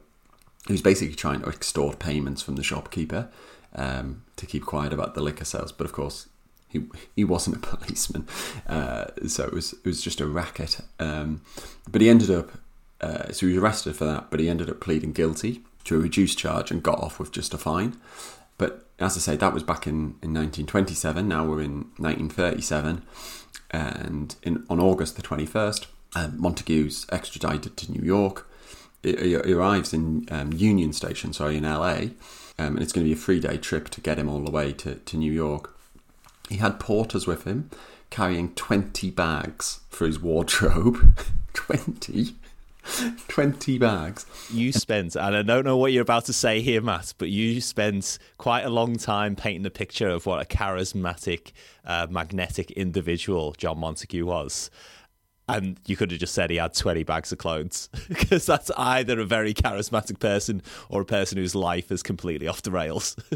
he 0.67 0.73
was 0.73 0.83
basically 0.83 1.15
trying 1.15 1.43
to 1.43 1.49
extort 1.49 1.99
payments 1.99 2.43
from 2.43 2.57
the 2.57 2.63
shopkeeper 2.63 3.29
um, 3.75 4.23
to 4.37 4.47
keep 4.47 4.65
quiet 4.65 4.93
about 4.93 5.15
the 5.15 5.21
liquor 5.21 5.45
sales. 5.45 5.73
But 5.73 5.85
of 5.85 5.93
course, 5.93 6.29
he 6.69 6.85
he 7.15 7.25
wasn't 7.25 7.57
a 7.57 7.61
policeman, 7.77 8.27
uh, 8.67 9.07
so 9.27 9.45
it 9.45 9.53
was 9.53 9.73
it 9.73 9.85
was 9.85 10.03
just 10.03 10.21
a 10.21 10.27
racket. 10.27 10.81
Um, 10.99 11.43
but 11.91 12.01
he 12.01 12.09
ended 12.09 12.31
up 12.31 12.51
uh, 13.01 13.33
so 13.33 13.47
he 13.47 13.53
was 13.53 13.63
arrested 13.63 13.97
for 13.97 14.05
that, 14.05 14.31
but 14.31 14.41
he 14.41 14.49
ended 14.49 14.71
up 14.71 14.81
pleading 14.81 15.13
guilty 15.13 15.63
to 15.85 15.97
a 15.97 15.99
reduced 15.99 16.39
charge 16.39 16.71
and 16.71 16.83
got 16.83 16.99
off 16.99 17.19
with 17.19 17.31
just 17.31 17.53
a 17.53 17.59
fine. 17.59 17.97
But 18.59 18.87
as 18.99 19.17
I 19.17 19.21
say, 19.21 19.37
that 19.37 19.53
was 19.53 19.63
back 19.63 19.87
in, 19.87 20.17
in 20.23 20.33
1927. 20.33 21.27
Now 21.27 21.45
we're 21.45 21.63
in 21.63 21.87
1937, 21.97 23.03
and 23.71 24.37
in 24.43 24.65
on 24.69 24.81
August 24.81 25.17
the 25.17 25.23
21st, 25.23 25.87
um, 26.17 26.41
Montague's 26.41 27.07
extradited 27.11 27.77
to 27.77 27.93
New 27.93 28.05
York. 28.05 28.49
He, 29.03 29.17
he 29.17 29.53
arrives 29.53 29.93
in 29.93 30.27
um, 30.31 30.53
Union 30.53 30.93
Station, 30.93 31.33
sorry, 31.33 31.57
in 31.57 31.65
LA, 31.65 31.97
um, 32.59 32.77
and 32.77 32.83
it's 32.83 32.93
going 32.93 33.05
to 33.05 33.09
be 33.09 33.19
a 33.19 33.23
three 33.23 33.41
day 33.41 33.57
trip 33.57 33.89
to 33.91 34.01
get 34.01 34.19
him 34.19 34.29
all 34.29 34.41
the 34.41 34.51
way 34.51 34.73
to, 34.73 34.97
to 34.97 35.17
New 35.17 35.33
York. 35.33 35.75
He 36.49 36.57
had 36.57 36.79
porters 36.79 37.27
with 37.27 37.45
him 37.45 37.71
carrying 38.11 38.55
20 38.55 39.11
bags 39.11 39.81
for 39.89 40.07
his 40.07 40.21
wardrobe. 40.21 41.19
20? 41.55 42.35
20 43.29 43.79
bags. 43.79 44.27
You 44.53 44.73
spent, 44.73 45.17
and 45.17 45.37
I 45.37 45.43
don't 45.43 45.65
know 45.65 45.77
what 45.77 45.93
you're 45.93 46.03
about 46.03 46.27
to 46.27 46.33
say 46.33 46.61
here, 46.61 46.81
Matt, 46.81 47.15
but 47.19 47.31
you 47.31 47.61
spent 47.61 48.19
quite 48.39 48.63
a 48.63 48.71
long 48.71 48.97
time 48.97 49.37
painting 49.37 49.67
a 49.67 49.71
picture 49.71 50.09
of 50.09 50.27
what 50.27 50.43
a 50.43 50.45
charismatic, 50.45 51.53
uh, 51.85 52.07
magnetic 52.11 52.71
individual 52.73 53.55
John 53.57 53.79
Montague 53.79 54.25
was. 54.25 54.71
And 55.47 55.79
you 55.85 55.95
could 55.95 56.11
have 56.11 56.21
just 56.21 56.33
said 56.33 56.49
he 56.49 56.57
had 56.57 56.73
20 56.73 57.03
bags 57.03 57.31
of 57.31 57.37
clothes 57.37 57.91
because 58.09 58.47
that's 58.47 58.71
either 58.79 59.21
a 59.21 59.27
very 59.27 59.53
charismatic 59.53 60.19
person 60.19 60.63
or 60.89 61.03
a 61.03 61.05
person 61.05 61.37
whose 61.37 61.55
life 61.55 61.93
is 61.93 62.03
completely 62.03 62.49
off 62.49 62.63
the 62.63 62.71
rails. 62.71 63.17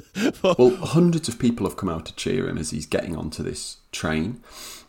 Well, 0.42 0.76
hundreds 0.76 1.28
of 1.28 1.38
people 1.38 1.66
have 1.66 1.76
come 1.76 1.88
out 1.88 2.06
to 2.06 2.14
cheer 2.14 2.48
him 2.48 2.58
as 2.58 2.70
he's 2.70 2.86
getting 2.86 3.16
onto 3.16 3.42
this 3.42 3.78
train 3.92 4.40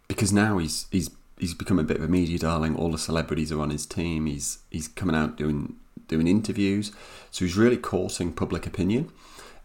because 0.08 0.34
now 0.34 0.58
he's 0.58 0.88
he's 0.91 1.10
he's 1.39 1.54
become 1.54 1.80
a 1.80 1.84
bit 1.84 1.97
of 1.97 2.04
a 2.04 2.08
media 2.08 2.38
darling. 2.38 2.75
All 2.75 2.91
the 2.91 2.97
celebrities 2.97 3.52
are 3.52 3.62
on 3.62 3.69
his 3.69 3.86
team. 3.86 4.25
He's 4.25 4.60
he's 4.69 4.88
coming 4.88 5.15
out 5.15 5.38
doing 5.38 5.75
doing 6.08 6.28
interviews, 6.28 6.91
so 7.32 7.45
he's 7.45 7.58
really 7.58 7.78
courting 7.78 8.34
public 8.34 8.67
opinion. 8.67 9.12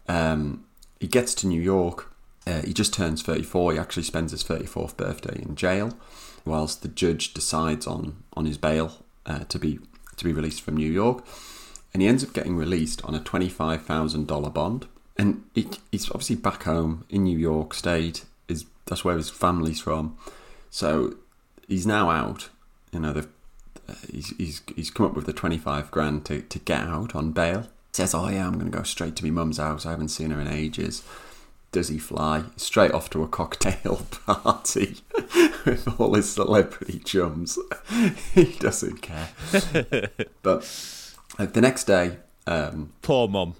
Um, 0.07 0.65
he 0.99 1.07
gets 1.07 1.35
to 1.35 1.47
New 1.47 1.61
York. 1.61 2.11
Uh, 2.47 2.61
he 2.61 2.73
just 2.73 2.93
turns 2.93 3.21
34. 3.23 3.73
He 3.73 3.79
actually 3.79 4.03
spends 4.03 4.31
his 4.31 4.43
34th 4.43 4.95
birthday 4.95 5.41
in 5.41 5.55
jail, 5.55 5.97
whilst 6.45 6.81
the 6.81 6.87
judge 6.87 7.33
decides 7.33 7.85
on 7.85 8.23
on 8.33 8.45
his 8.45 8.57
bail 8.57 9.03
uh, 9.25 9.39
to 9.45 9.59
be 9.59 9.79
to 10.15 10.25
be 10.25 10.31
released 10.31 10.61
from 10.61 10.77
New 10.77 10.91
York, 10.91 11.25
and 11.93 12.01
he 12.01 12.07
ends 12.07 12.23
up 12.23 12.33
getting 12.33 12.55
released 12.55 13.03
on 13.03 13.13
a 13.13 13.19
twenty 13.19 13.49
five 13.49 13.83
thousand 13.83 14.27
dollar 14.27 14.49
bond. 14.49 14.87
And 15.17 15.43
he, 15.53 15.69
he's 15.93 16.09
obviously 16.09 16.35
back 16.35 16.63
home 16.63 17.05
in 17.09 17.23
New 17.23 17.37
York 17.37 17.73
State. 17.73 18.25
Is 18.47 18.65
that's 18.85 19.03
where 19.03 19.17
his 19.17 19.29
family's 19.29 19.81
from, 19.81 20.17
so 20.69 21.15
he's 21.67 21.85
now 21.87 22.09
out. 22.09 22.49
You 22.91 22.99
know, 22.99 23.13
the, 23.13 23.27
uh, 23.89 23.93
he's, 24.11 24.35
he's 24.37 24.61
he's 24.75 24.89
come 24.89 25.05
up 25.07 25.13
with 25.15 25.25
the 25.25 25.33
twenty 25.33 25.57
five 25.57 25.91
grand 25.91 26.25
to, 26.25 26.41
to 26.41 26.59
get 26.59 26.81
out 26.81 27.15
on 27.15 27.31
bail. 27.31 27.67
Says, 27.91 28.13
"Oh 28.13 28.27
yeah, 28.29 28.47
I'm 28.47 28.53
going 28.59 28.71
to 28.71 28.77
go 28.77 28.83
straight 28.83 29.15
to 29.17 29.23
my 29.25 29.31
mum's 29.31 29.57
house. 29.57 29.85
I 29.85 29.91
haven't 29.91 30.09
seen 30.09 30.31
her 30.31 30.39
in 30.41 30.47
ages." 30.47 31.03
Does 31.71 31.89
he 31.89 31.97
fly 31.97 32.43
straight 32.55 32.91
off 32.93 33.09
to 33.09 33.21
a 33.23 33.27
cocktail 33.27 34.05
party 34.25 34.95
with 35.65 35.99
all 35.99 36.13
his 36.13 36.31
celebrity 36.31 36.99
chums? 36.99 37.59
he 38.33 38.45
doesn't 38.59 39.01
care. 39.01 39.27
but 40.41 40.63
uh, 41.37 41.45
the 41.47 41.59
next 41.59 41.83
day, 41.83 42.17
um, 42.47 42.93
Poor 43.01 43.27
mum. 43.27 43.55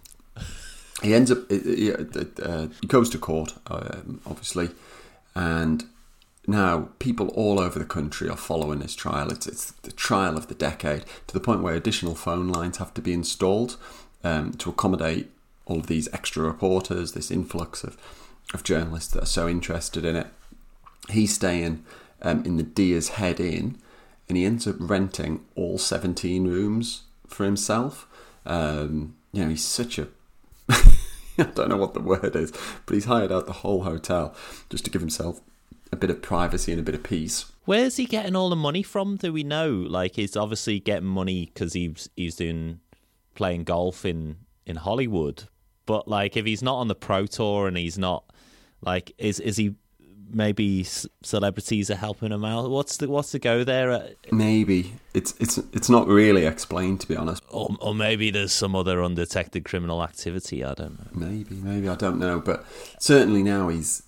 he 1.04 1.14
ends 1.14 1.30
up 1.30 1.40
he, 1.52 1.92
uh, 1.92 2.68
he 2.80 2.88
goes 2.88 3.10
to 3.10 3.18
court 3.18 3.56
um, 3.68 4.22
obviously 4.26 4.70
and 5.36 5.84
now 6.48 6.90
people 7.00 7.30
all 7.30 7.60
over 7.60 7.80
the 7.80 7.86
country 7.86 8.30
are 8.30 8.38
following 8.38 8.80
this 8.80 8.96
trial. 8.96 9.32
It's, 9.32 9.48
it's 9.48 9.72
the 9.72 9.92
trial 9.92 10.38
of 10.38 10.48
the 10.48 10.56
decade 10.56 11.04
to 11.28 11.34
the 11.34 11.40
point 11.40 11.64
where 11.64 11.76
additional 11.76 12.16
phone 12.16 12.48
lines 12.48 12.78
have 12.78 12.94
to 12.96 13.02
be 13.02 13.14
installed 13.14 13.78
um, 14.24 14.54
to 14.54 14.70
accommodate 14.70 15.32
all 15.66 15.80
of 15.80 15.88
these 15.88 16.08
extra 16.14 16.44
reporters 16.44 17.14
this 17.14 17.32
influx 17.32 17.84
of, 17.84 17.98
of 18.54 18.64
journalists 18.64 19.14
that 19.14 19.24
are 19.24 19.28
so 19.28 19.48
interested 19.48 20.06
in 20.06 20.16
it. 20.16 20.28
He's 21.10 21.34
staying 21.34 21.84
um, 22.22 22.44
in 22.46 22.58
the 22.58 22.64
Deer's 22.64 23.10
Head 23.10 23.40
Inn 23.40 23.78
and 24.28 24.38
he 24.38 24.46
ends 24.46 24.68
up 24.68 24.76
renting 24.80 25.46
all 25.56 25.78
17 25.78 26.48
rooms 26.48 27.04
for 27.28 27.46
himself. 27.46 28.08
Um, 28.46 29.16
you 29.32 29.44
know 29.44 29.50
he's 29.50 29.66
such 29.66 30.00
a 30.00 30.08
I 30.70 31.44
don't 31.54 31.70
know 31.70 31.78
what 31.78 31.94
the 31.94 32.00
word 32.00 32.36
is, 32.36 32.52
but 32.86 32.94
he's 32.94 33.06
hired 33.06 33.32
out 33.32 33.46
the 33.46 33.52
whole 33.52 33.84
hotel 33.84 34.34
just 34.70 34.86
to 34.86 34.92
give 34.92 35.02
himself 35.02 35.42
a 35.92 35.96
bit 35.96 36.10
of 36.10 36.22
privacy 36.22 36.72
and 36.72 36.80
a 36.80 36.84
bit 36.84 36.96
of 36.96 37.04
peace. 37.04 37.46
Where's 37.66 37.98
he 37.98 38.06
getting 38.06 38.36
all 38.36 38.50
the 38.50 38.56
money 38.56 38.84
from? 38.84 39.18
Do 39.18 39.34
we 39.34 39.44
know? 39.44 39.72
Like, 39.72 40.16
he's 40.16 40.36
obviously 40.36 40.80
getting 40.80 41.08
money 41.08 41.52
because 41.54 41.74
he's 41.74 42.10
he's 42.16 42.36
doing 42.36 42.80
playing 43.34 43.64
golf 43.64 44.06
in 44.06 44.38
in 44.66 44.78
Hollywood. 44.78 45.46
But 45.86 46.08
like, 46.08 46.36
if 46.38 46.46
he's 46.46 46.62
not 46.62 46.76
on 46.76 46.88
the 46.88 46.96
pro 46.96 47.26
tour 47.26 47.68
and 47.68 47.78
he's 47.78 47.98
not 47.98 48.24
like, 48.82 49.14
is 49.18 49.40
is 49.40 49.58
he 49.58 49.76
maybe 50.32 50.84
celebrities 51.24 51.90
are 51.90 51.96
helping 51.96 52.32
him 52.32 52.44
out? 52.44 52.70
What's 52.70 52.98
the 52.98 53.08
what's 53.08 53.32
the 53.32 53.40
go 53.40 53.64
there? 53.64 54.10
Maybe 54.32 54.94
it's 55.14 55.34
it's 55.40 55.58
it's 55.58 55.90
not 55.90 56.08
really 56.08 56.46
explained 56.46 57.02
to 57.02 57.08
be 57.08 57.16
honest. 57.16 57.44
Or 57.50 57.70
or 57.80 57.96
maybe 57.96 58.32
there's 58.32 58.54
some 58.54 58.76
other 58.76 59.04
undetected 59.04 59.66
criminal 59.66 60.04
activity. 60.04 60.64
I 60.64 60.74
don't 60.74 61.00
know. 61.00 61.28
Maybe 61.28 61.56
maybe 61.56 61.90
I 61.90 61.96
don't 61.96 62.20
know, 62.20 62.40
but 62.40 62.66
certainly 63.00 63.44
now 63.44 63.70
he's 63.70 64.04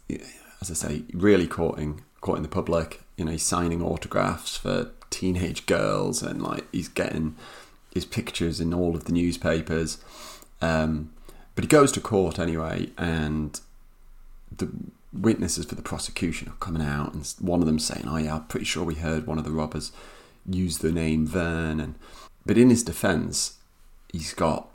as 0.62 0.72
I 0.72 0.74
say 0.74 1.04
really 1.14 1.48
courting 1.48 2.04
courting 2.22 2.44
the 2.44 2.50
public. 2.50 3.02
You 3.16 3.26
know, 3.26 3.32
he's 3.32 3.44
signing 3.44 3.82
autographs 3.82 4.58
for 4.58 4.92
teenage 5.10 5.66
girls 5.66 6.22
and 6.22 6.42
like 6.42 6.66
he's 6.72 6.88
getting 6.88 7.36
his 7.94 8.06
pictures 8.06 8.60
in 8.60 8.74
all 8.74 8.96
of 8.96 9.06
the 9.06 9.12
newspapers. 9.12 9.98
Um, 10.62 11.12
but 11.56 11.64
he 11.64 11.68
goes 11.68 11.92
to 11.94 12.02
court 12.02 12.38
anyway, 12.38 12.92
and 12.98 13.60
the 14.56 14.70
witnesses 15.12 15.66
for 15.66 15.76
the 15.76 15.82
prosecution 15.82 16.50
are 16.50 16.60
coming 16.60 16.84
out, 16.84 17.14
and 17.14 17.34
one 17.40 17.62
of 17.62 17.66
them 17.66 17.80
saying, 17.80 18.06
"Oh 18.08 18.18
yeah, 18.18 18.36
I'm 18.36 18.46
pretty 18.46 18.66
sure 18.66 18.84
we 18.84 18.96
heard 18.96 19.26
one 19.26 19.40
of 19.40 19.44
the 19.44 19.52
robbers 19.52 19.92
use 20.48 20.78
the 20.78 20.92
name 20.92 21.26
Vern." 21.26 21.80
And 21.80 21.96
but 22.46 22.58
in 22.58 22.70
his 22.70 22.84
defence, 22.84 23.58
he's 24.12 24.34
got 24.34 24.70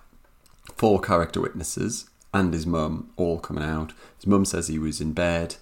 four 0.77 1.01
character 1.01 1.41
witnesses 1.41 2.07
and 2.35 2.53
his 2.53 2.67
mum 2.67 3.11
all 3.17 3.39
coming 3.39 3.65
out. 3.65 3.93
His 4.17 4.27
mum 4.27 4.45
says 4.45 4.69
he 4.69 4.79
was 4.79 5.01
in 5.01 5.13
bed. 5.13 5.57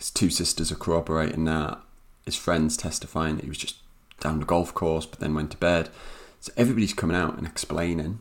His 0.00 0.10
two 0.10 0.30
sisters 0.30 0.72
are 0.72 0.76
corroborating 0.76 1.44
that. 1.44 1.78
His 2.24 2.34
friends 2.34 2.74
testifying 2.78 3.36
that 3.36 3.42
he 3.42 3.50
was 3.50 3.58
just 3.58 3.76
down 4.18 4.40
the 4.40 4.46
golf 4.46 4.72
course, 4.72 5.04
but 5.04 5.20
then 5.20 5.34
went 5.34 5.50
to 5.50 5.58
bed. 5.58 5.90
So 6.40 6.50
everybody's 6.56 6.94
coming 6.94 7.18
out 7.18 7.36
and 7.36 7.46
explaining, 7.46 8.20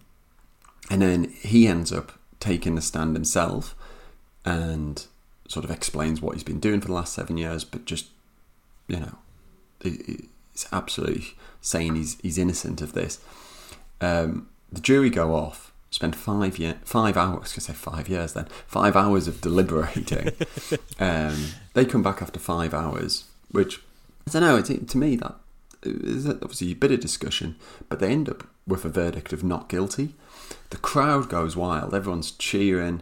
and 0.89 1.02
then 1.02 1.34
he 1.39 1.68
ends 1.68 1.94
up 1.94 2.12
taking 2.42 2.76
the 2.76 2.82
stand 2.82 3.15
himself 3.15 3.78
and 4.44 5.06
sort 5.48 5.63
of 5.63 5.72
explains 5.72 6.22
what 6.22 6.34
he's 6.34 6.44
been 6.44 6.60
doing 6.60 6.82
for 6.82 6.88
the 6.88 6.94
last 6.94 7.13
seven 7.13 7.38
years, 7.38 7.63
but 7.63 7.86
just, 7.86 8.08
you 8.89 9.00
know, 9.00 9.15
it's 9.80 10.68
absolutely 10.74 11.28
saying 11.62 11.96
he's, 11.96 12.20
he's 12.20 12.38
innocent 12.38 12.82
of 12.82 12.92
this. 12.92 13.22
Um, 14.02 14.50
the 14.70 14.82
jury 14.82 15.10
go 15.10 15.34
off, 15.34 15.68
spend 15.89 16.15
five 16.15 16.58
year, 16.58 16.80
five 16.84 17.17
hours, 17.17 17.54
I 17.58 17.60
say 17.60 17.73
five 17.73 18.08
years 18.10 18.34
then, 18.34 18.45
five 18.67 18.95
hours 18.95 19.28
of 19.28 19.41
deliberating. 19.41 20.32
um, 20.99 21.47
they 21.73 21.86
come 21.86 22.04
back 22.04 22.21
after 22.21 22.39
five 22.39 22.73
hours, 22.73 23.25
which, 23.52 23.82
I 24.28 24.32
don't 24.32 24.41
know, 24.41 24.58
it, 24.58 24.88
to 24.88 24.97
me 24.97 25.15
that 25.17 25.36
is 25.84 26.28
obviously 26.28 26.71
a 26.71 26.75
bit 26.75 26.91
of 26.91 26.99
discussion, 26.99 27.56
but 27.88 27.99
they 27.99 28.12
end 28.12 28.30
up 28.30 28.47
with 28.67 28.86
a 28.86 28.89
verdict 28.89 29.34
of 29.34 29.43
not 29.43 29.69
guilty. 29.69 30.15
The 30.71 30.78
crowd 30.78 31.30
goes 31.30 31.56
wild, 31.56 31.93
everyone's 31.93 32.32
cheering, 32.32 33.02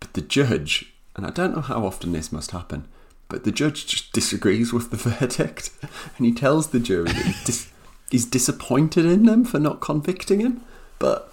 but 0.00 0.14
the 0.14 0.22
judge 0.22 0.94
and 1.18 1.26
I 1.26 1.30
don't 1.30 1.52
know 1.52 1.60
how 1.60 1.84
often 1.84 2.12
this 2.12 2.30
must 2.30 2.52
happen, 2.52 2.86
but 3.28 3.42
the 3.42 3.50
judge 3.50 3.86
just 3.86 4.12
disagrees 4.12 4.72
with 4.72 4.90
the 4.90 4.96
verdict, 5.10 5.70
and 6.16 6.24
he 6.24 6.32
tells 6.32 6.68
the 6.68 6.78
jury 6.78 7.06
that 7.06 7.26
he's, 7.26 7.44
dis- 7.44 7.72
he's 8.08 8.24
disappointed 8.24 9.04
in 9.04 9.26
them 9.26 9.44
for 9.44 9.58
not 9.58 9.80
convicting 9.80 10.38
him, 10.38 10.62
but 11.00 11.32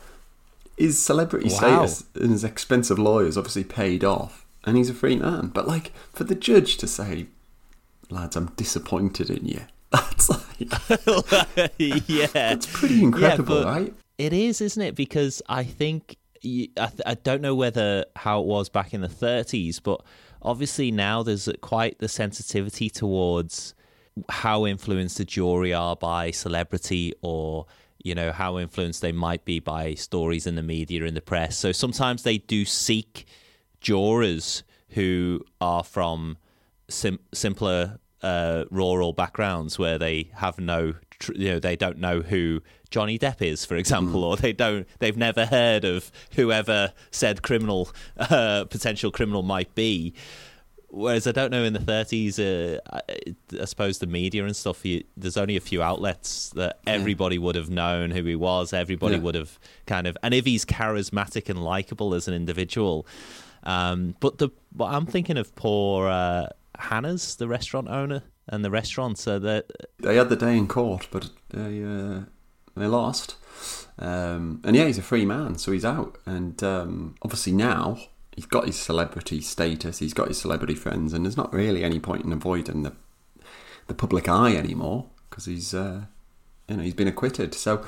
his 0.78 1.02
celebrity 1.02 1.50
wow. 1.50 1.56
status 1.56 2.04
and 2.16 2.32
his 2.32 2.44
expensive 2.44 3.00
lawyers 3.00 3.38
obviously 3.38 3.64
paid 3.64 4.04
off, 4.04 4.46
and 4.64 4.78
he's 4.78 4.90
a 4.90 4.94
free 4.94 5.16
man. 5.16 5.48
But 5.48 5.68
like 5.68 5.92
for 6.14 6.24
the 6.24 6.36
judge 6.36 6.78
to 6.78 6.88
say, 6.88 7.28
"Lads, 8.10 8.36
I'm 8.36 8.48
disappointed 8.56 9.30
in 9.30 9.46
you," 9.46 9.62
that's 9.92 10.30
like, 10.30 10.42
yeah, 11.78 12.54
it's 12.54 12.68
pretty 12.72 13.04
incredible, 13.04 13.62
yeah, 13.62 13.66
right? 13.66 13.94
It 14.18 14.34
is, 14.34 14.62
isn't 14.62 14.82
it? 14.82 14.96
Because 14.96 15.42
I 15.50 15.64
think 15.64 16.18
I, 16.46 16.90
I 17.06 17.14
don't 17.16 17.42
know 17.42 17.56
whether 17.56 18.06
how 18.16 18.42
it 18.42 18.46
was 18.46 18.70
back 18.70 18.94
in 18.94 19.02
the 19.02 19.08
30s, 19.08 19.82
but 19.82 20.02
obviously 20.42 20.92
now 20.92 21.24
there's 21.24 21.50
quite 21.62 21.98
the 22.00 22.08
sensitivity 22.08 22.90
towards 22.90 23.74
how 24.30 24.66
influenced 24.66 25.18
the 25.18 25.26
jury 25.26 25.74
are 25.74 25.96
by 25.96 26.32
celebrity 26.32 27.14
or 27.22 27.66
you 28.06 28.14
know 28.14 28.32
how 28.32 28.58
influenced 28.60 29.02
they 29.02 29.12
might 29.12 29.44
be 29.44 29.60
by 29.60 29.96
stories 29.96 30.46
in 30.46 30.56
the 30.56 30.62
media 30.62 31.04
in 31.04 31.16
the 31.16 31.22
press 31.22 31.58
so 31.58 31.72
sometimes 31.72 32.24
they 32.24 32.38
do 32.38 32.64
seek 32.64 33.26
jurors 33.82 34.64
who 34.90 35.44
are 35.60 35.84
from 35.84 36.38
sim- 36.88 37.20
simpler 37.34 38.00
uh, 38.22 38.66
rural 38.72 39.12
backgrounds 39.12 39.78
where 39.78 39.98
they 39.98 40.30
have 40.36 40.60
no 40.60 40.94
you 41.34 41.50
know 41.50 41.60
they 41.60 41.76
don't 41.76 41.98
know 41.98 42.22
who 42.22 42.62
Johnny 42.90 43.18
Depp 43.20 43.42
is, 43.42 43.66
for 43.66 43.76
example, 43.76 44.22
mm. 44.22 44.26
or 44.26 44.38
they 44.38 44.54
don't 44.54 44.88
they've 45.00 45.18
never 45.18 45.46
heard 45.46 45.84
of 45.84 46.12
whoever 46.36 46.94
said 47.12 47.42
criminal 47.42 47.90
uh, 48.18 48.66
potential 48.66 49.12
criminal 49.12 49.44
might 49.44 49.74
be. 49.76 50.14
Whereas 50.96 51.28
I 51.28 51.34
don't 51.34 51.52
know 51.52 51.66
in 51.66 51.74
the 51.74 51.80
30s, 51.80 52.40
uh, 52.40 52.80
I, 52.90 53.02
I, 53.62 53.66
suppose 53.66 54.00
the 54.00 54.08
media 54.08 54.46
and 54.46 54.56
stuff, 54.56 54.86
you, 54.86 55.04
there's 55.18 55.36
only 55.36 55.58
a 55.58 55.60
few 55.60 55.84
outlets 55.84 56.52
that 56.52 56.80
everybody 56.88 57.36
yeah. 57.36 57.42
would 57.42 57.56
have 57.56 57.70
known 57.70 58.12
who 58.12 58.24
he 58.24 58.38
was. 58.38 58.72
Everybody 58.72 59.16
yeah. 59.16 59.22
would 59.22 59.36
have 59.36 59.60
kind 59.88 60.08
of, 60.08 60.18
and 60.24 60.34
if 60.34 60.46
he's 60.46 60.64
charismatic 60.64 61.50
and 61.50 61.62
likable 61.62 62.14
as 62.14 62.30
an 62.30 62.34
individual. 62.34 63.06
Um, 63.64 64.16
but 64.22 64.38
the, 64.38 64.52
but 64.72 64.86
I'm 64.86 65.06
thinking 65.06 65.38
of 65.38 65.54
poor 65.56 66.08
uh, 66.08 66.48
Hannah's, 66.80 67.36
the 67.36 67.50
restaurant 67.50 67.90
owner 67.90 68.24
and 68.48 68.64
the 68.64 68.72
restaurant. 68.72 69.18
So 69.18 69.38
that 69.40 69.70
they 70.00 70.16
had 70.16 70.30
the 70.30 70.38
day 70.38 70.56
in 70.58 70.66
court, 70.66 71.10
but 71.12 71.30
they 71.50 71.84
uh, 71.84 72.22
they 72.78 72.88
lost. 72.88 73.36
Um, 74.00 74.62
and 74.64 74.78
yeah, 74.78 74.86
he's 74.86 74.98
a 74.98 75.02
free 75.02 75.26
man, 75.26 75.58
so 75.58 75.74
he's 75.74 75.84
out. 75.84 76.18
And 76.26 76.64
um, 76.64 77.16
obviously 77.22 77.52
now 77.52 77.98
he's 78.36 78.46
got 78.46 78.66
his 78.66 78.78
celebrity 78.78 79.42
status, 79.42 80.00
he's 80.00 80.14
got 80.14 80.28
his 80.28 80.40
celebrity 80.40 80.76
friends, 80.76 81.14
and 81.14 81.26
there's 81.26 81.38
not 81.38 81.54
really 81.54 81.84
any 81.84 82.00
point 82.00 82.26
in 82.26 82.32
avoiding 82.32 82.84
the 82.84 82.94
the 83.88 83.94
public 83.94 84.28
eye 84.28 84.56
anymore 84.56 85.06
because 85.30 85.46
he's 85.46 85.74
uh, 85.74 86.02
you 86.68 86.78
know 86.78 86.84
he's 86.84 86.94
been 86.94 87.08
acquitted. 87.08 87.54
So 87.54 87.86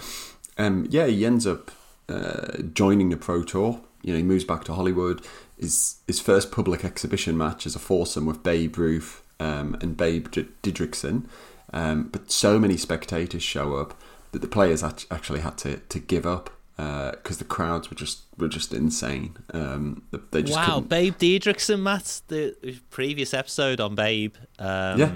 um, 0.58 0.88
yeah, 0.90 1.08
he 1.08 1.26
ends 1.26 1.46
up 1.46 1.72
uh, 2.10 2.62
joining 2.74 3.10
the 3.10 3.18
Pro 3.18 3.44
Tour. 3.44 3.82
You 4.04 4.14
know, 4.14 4.18
he 4.18 4.24
moves 4.24 4.44
back 4.44 4.64
to 4.66 4.74
Hollywood. 4.74 5.26
His 5.60 5.98
his 6.08 6.20
first 6.20 6.52
public 6.52 6.86
exhibition 6.86 7.38
match 7.38 7.66
is 7.66 7.76
a 7.76 7.80
foursome 7.80 8.26
with 8.26 8.44
Babe 8.44 8.78
Ruth 8.78 9.24
um, 9.40 9.78
and 9.82 9.98
Babe 9.98 10.28
Didrikson. 10.28 11.26
Um, 11.74 12.10
but 12.10 12.32
so 12.32 12.60
many 12.60 12.78
spectators 12.78 13.44
show 13.44 13.76
up 13.76 14.00
that 14.32 14.42
the 14.42 14.48
players 14.48 14.84
actually 14.84 15.42
had 15.42 15.58
to, 15.60 15.78
to 15.78 16.00
give 16.00 16.26
up 16.26 16.50
because 16.78 17.38
uh, 17.38 17.40
the 17.40 17.46
crowds 17.46 17.90
were 17.90 17.96
just 17.96 18.22
were 18.38 18.48
just 18.48 18.72
insane. 18.72 19.36
Um, 19.52 20.04
they 20.32 20.44
just 20.44 20.58
wow, 20.58 20.76
couldn't... 20.76 20.90
Babe 20.90 21.16
Didrikson, 21.18 21.82
Matt, 21.82 22.22
the 22.28 22.56
previous 22.92 23.34
episode 23.34 23.82
on 23.82 23.96
Babe, 23.96 24.36
um, 24.60 25.00
yeah. 25.00 25.12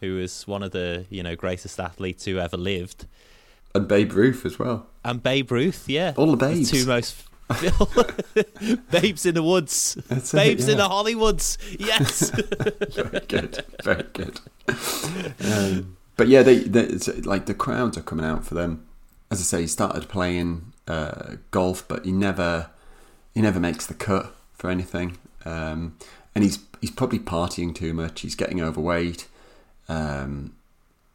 who 0.00 0.16
was 0.16 0.46
one 0.48 0.64
of 0.64 0.72
the 0.72 1.06
you 1.08 1.22
know 1.22 1.36
greatest 1.36 1.78
athletes 1.78 2.24
who 2.24 2.38
ever 2.38 2.56
lived, 2.56 3.06
and 3.72 3.86
Babe 3.86 4.12
Ruth 4.12 4.44
as 4.44 4.58
well, 4.58 4.88
and 5.04 5.22
Babe 5.22 5.52
Ruth, 5.52 5.88
yeah, 5.88 6.12
all 6.16 6.32
the 6.32 6.36
babes, 6.36 6.72
the 6.72 6.78
two 6.78 6.86
most 6.86 7.22
Babes 8.90 9.24
in 9.24 9.34
the 9.34 9.42
woods. 9.42 9.94
That's 10.08 10.32
Babes 10.32 10.64
it, 10.64 10.66
yeah. 10.66 10.72
in 10.72 10.78
the 10.78 10.88
Hollywoods. 10.88 11.58
Yes. 11.78 12.30
very 12.94 13.20
good. 13.26 13.64
Very 13.84 14.02
good. 14.12 14.40
Um, 15.44 15.96
but 16.16 16.26
yeah, 16.26 16.42
they, 16.42 16.58
they 16.58 16.88
like 17.20 17.46
the 17.46 17.54
crowds 17.54 17.96
are 17.96 18.02
coming 18.02 18.24
out 18.24 18.44
for 18.44 18.54
them. 18.54 18.84
As 19.30 19.38
I 19.38 19.44
say, 19.44 19.60
he 19.62 19.66
started 19.68 20.08
playing 20.08 20.72
uh, 20.88 21.36
golf, 21.50 21.86
but 21.88 22.04
he 22.04 22.12
never 22.12 22.70
he 23.34 23.42
never 23.42 23.60
makes 23.60 23.86
the 23.86 23.94
cut 23.94 24.34
for 24.52 24.70
anything. 24.70 25.18
Um, 25.44 25.96
and 26.34 26.44
he's 26.44 26.58
he's 26.80 26.90
probably 26.90 27.18
partying 27.18 27.74
too 27.74 27.92
much. 27.92 28.20
He's 28.20 28.34
getting 28.34 28.60
overweight. 28.60 29.26
Um, 29.88 30.54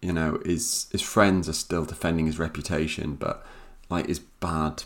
you 0.02 0.14
know, 0.14 0.40
his 0.46 0.88
his 0.92 1.02
friends 1.02 1.48
are 1.48 1.54
still 1.54 1.86
defending 1.86 2.26
his 2.26 2.40
reputation, 2.40 3.16
but 3.16 3.46
like 3.90 4.08
his 4.08 4.20
bad 4.20 4.84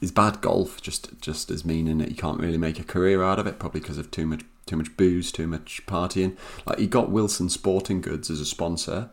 is 0.00 0.12
bad 0.12 0.40
golf 0.40 0.80
just 0.80 1.20
just 1.20 1.50
as 1.50 1.64
meaning 1.64 1.98
that 1.98 2.08
you 2.08 2.14
can't 2.14 2.40
really 2.40 2.58
make 2.58 2.78
a 2.78 2.84
career 2.84 3.22
out 3.22 3.38
of 3.38 3.46
it, 3.46 3.58
probably 3.58 3.80
because 3.80 3.98
of 3.98 4.10
too 4.10 4.26
much 4.26 4.42
too 4.66 4.76
much 4.76 4.96
booze, 4.96 5.32
too 5.32 5.46
much 5.46 5.84
partying. 5.86 6.36
Like 6.66 6.78
he 6.78 6.86
got 6.86 7.10
Wilson 7.10 7.48
Sporting 7.48 8.00
Goods 8.00 8.30
as 8.30 8.40
a 8.40 8.46
sponsor, 8.46 9.10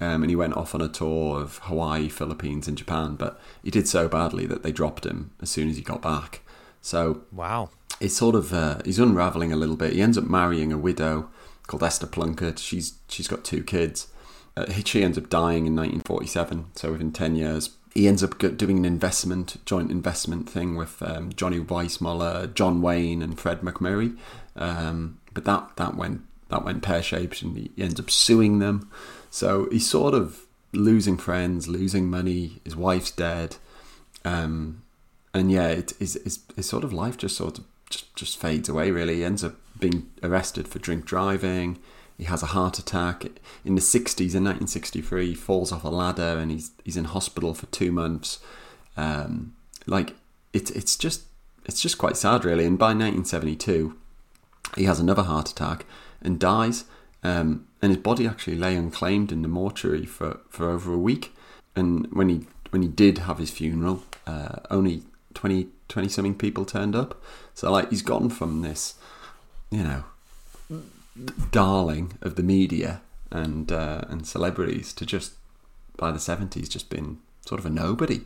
um, 0.00 0.22
and 0.22 0.30
he 0.30 0.36
went 0.36 0.56
off 0.56 0.74
on 0.74 0.80
a 0.80 0.88
tour 0.88 1.40
of 1.40 1.58
Hawaii, 1.58 2.08
Philippines, 2.08 2.68
and 2.68 2.76
Japan. 2.76 3.16
But 3.16 3.40
he 3.62 3.70
did 3.70 3.88
so 3.88 4.08
badly 4.08 4.46
that 4.46 4.62
they 4.62 4.72
dropped 4.72 5.06
him 5.06 5.32
as 5.40 5.50
soon 5.50 5.68
as 5.68 5.76
he 5.76 5.82
got 5.82 6.02
back. 6.02 6.40
So 6.80 7.22
wow, 7.32 7.70
it's 8.00 8.16
sort 8.16 8.34
of 8.34 8.52
uh, 8.52 8.78
he's 8.84 8.98
unraveling 8.98 9.52
a 9.52 9.56
little 9.56 9.76
bit. 9.76 9.92
He 9.92 10.02
ends 10.02 10.18
up 10.18 10.24
marrying 10.24 10.72
a 10.72 10.78
widow 10.78 11.30
called 11.66 11.82
Esther 11.82 12.06
Plunkett. 12.06 12.58
She's 12.58 12.94
she's 13.08 13.28
got 13.28 13.44
two 13.44 13.62
kids. 13.62 14.08
Uh, 14.56 14.70
she 14.84 15.02
ends 15.02 15.18
up 15.18 15.28
dying 15.28 15.66
in 15.66 15.76
1947. 15.76 16.66
So 16.74 16.92
within 16.92 17.12
10 17.12 17.36
years, 17.36 17.76
he 17.92 18.08
ends 18.08 18.22
up 18.22 18.38
doing 18.38 18.78
an 18.78 18.84
investment, 18.84 19.56
joint 19.66 19.90
investment 19.90 20.48
thing 20.48 20.76
with 20.76 21.02
um, 21.02 21.32
Johnny 21.34 21.60
Weissmuller, 21.60 22.52
John 22.54 22.82
Wayne, 22.82 23.22
and 23.22 23.38
Fred 23.38 23.60
MacMurray. 23.60 24.16
Um, 24.54 25.18
but 25.32 25.44
that 25.44 25.76
that 25.76 25.96
went 25.96 26.22
that 26.48 26.64
went 26.64 26.82
pear 26.82 27.02
shaped, 27.02 27.42
and 27.42 27.56
he 27.56 27.70
ends 27.78 27.98
up 27.98 28.10
suing 28.10 28.58
them. 28.58 28.90
So 29.36 29.68
he's 29.70 29.86
sort 29.86 30.14
of 30.14 30.46
losing 30.72 31.18
friends, 31.18 31.68
losing 31.68 32.08
money. 32.08 32.62
His 32.64 32.74
wife's 32.74 33.10
dead, 33.10 33.56
um, 34.24 34.82
and 35.34 35.52
yeah, 35.52 35.68
it, 35.68 35.92
his, 35.98 36.18
his 36.24 36.38
his 36.56 36.66
sort 36.66 36.84
of 36.84 36.94
life 36.94 37.18
just 37.18 37.36
sort 37.36 37.58
of 37.58 37.64
just 37.90 38.16
just 38.16 38.40
fades 38.40 38.70
away. 38.70 38.90
Really, 38.90 39.16
he 39.16 39.24
ends 39.26 39.44
up 39.44 39.56
being 39.78 40.08
arrested 40.22 40.66
for 40.66 40.78
drink 40.78 41.04
driving. 41.04 41.78
He 42.16 42.24
has 42.24 42.42
a 42.42 42.54
heart 42.56 42.78
attack 42.78 43.26
in 43.62 43.74
the 43.74 43.82
60s. 43.82 44.34
In 44.34 44.42
1963, 44.42 45.26
he 45.26 45.34
falls 45.34 45.70
off 45.70 45.84
a 45.84 45.90
ladder 45.90 46.38
and 46.38 46.50
he's 46.50 46.70
he's 46.82 46.96
in 46.96 47.04
hospital 47.04 47.52
for 47.52 47.66
two 47.66 47.92
months. 47.92 48.38
Um, 48.96 49.54
like 49.84 50.14
it's 50.54 50.70
it's 50.70 50.96
just 50.96 51.24
it's 51.66 51.82
just 51.82 51.98
quite 51.98 52.16
sad, 52.16 52.46
really. 52.46 52.64
And 52.64 52.78
by 52.78 52.94
1972, 52.94 53.98
he 54.78 54.84
has 54.84 54.98
another 54.98 55.24
heart 55.24 55.50
attack 55.50 55.84
and 56.22 56.40
dies. 56.40 56.84
Um, 57.26 57.66
and 57.82 57.90
his 57.90 58.00
body 58.00 58.26
actually 58.26 58.56
lay 58.56 58.76
unclaimed 58.76 59.32
in 59.32 59.42
the 59.42 59.48
mortuary 59.48 60.06
for, 60.06 60.40
for 60.48 60.70
over 60.70 60.92
a 60.92 60.98
week. 60.98 61.34
And 61.74 62.06
when 62.12 62.28
he 62.28 62.46
when 62.70 62.82
he 62.82 62.88
did 62.88 63.18
have 63.18 63.38
his 63.38 63.50
funeral, 63.50 64.02
uh, 64.26 64.56
only 64.70 65.02
20, 65.34 65.68
20 65.88 66.08
something 66.08 66.34
people 66.34 66.64
turned 66.64 66.94
up. 66.94 67.22
So 67.54 67.70
like 67.70 67.90
he's 67.90 68.02
gone 68.02 68.28
from 68.28 68.62
this, 68.62 68.94
you 69.70 69.82
know, 69.82 70.04
darling 71.50 72.12
of 72.22 72.36
the 72.36 72.42
media 72.42 73.00
and 73.30 73.72
uh, 73.72 74.02
and 74.08 74.26
celebrities 74.26 74.92
to 74.94 75.04
just 75.04 75.32
by 75.96 76.12
the 76.12 76.20
seventies 76.20 76.68
just 76.68 76.90
been 76.90 77.18
sort 77.44 77.58
of 77.58 77.66
a 77.66 77.70
nobody. 77.70 78.20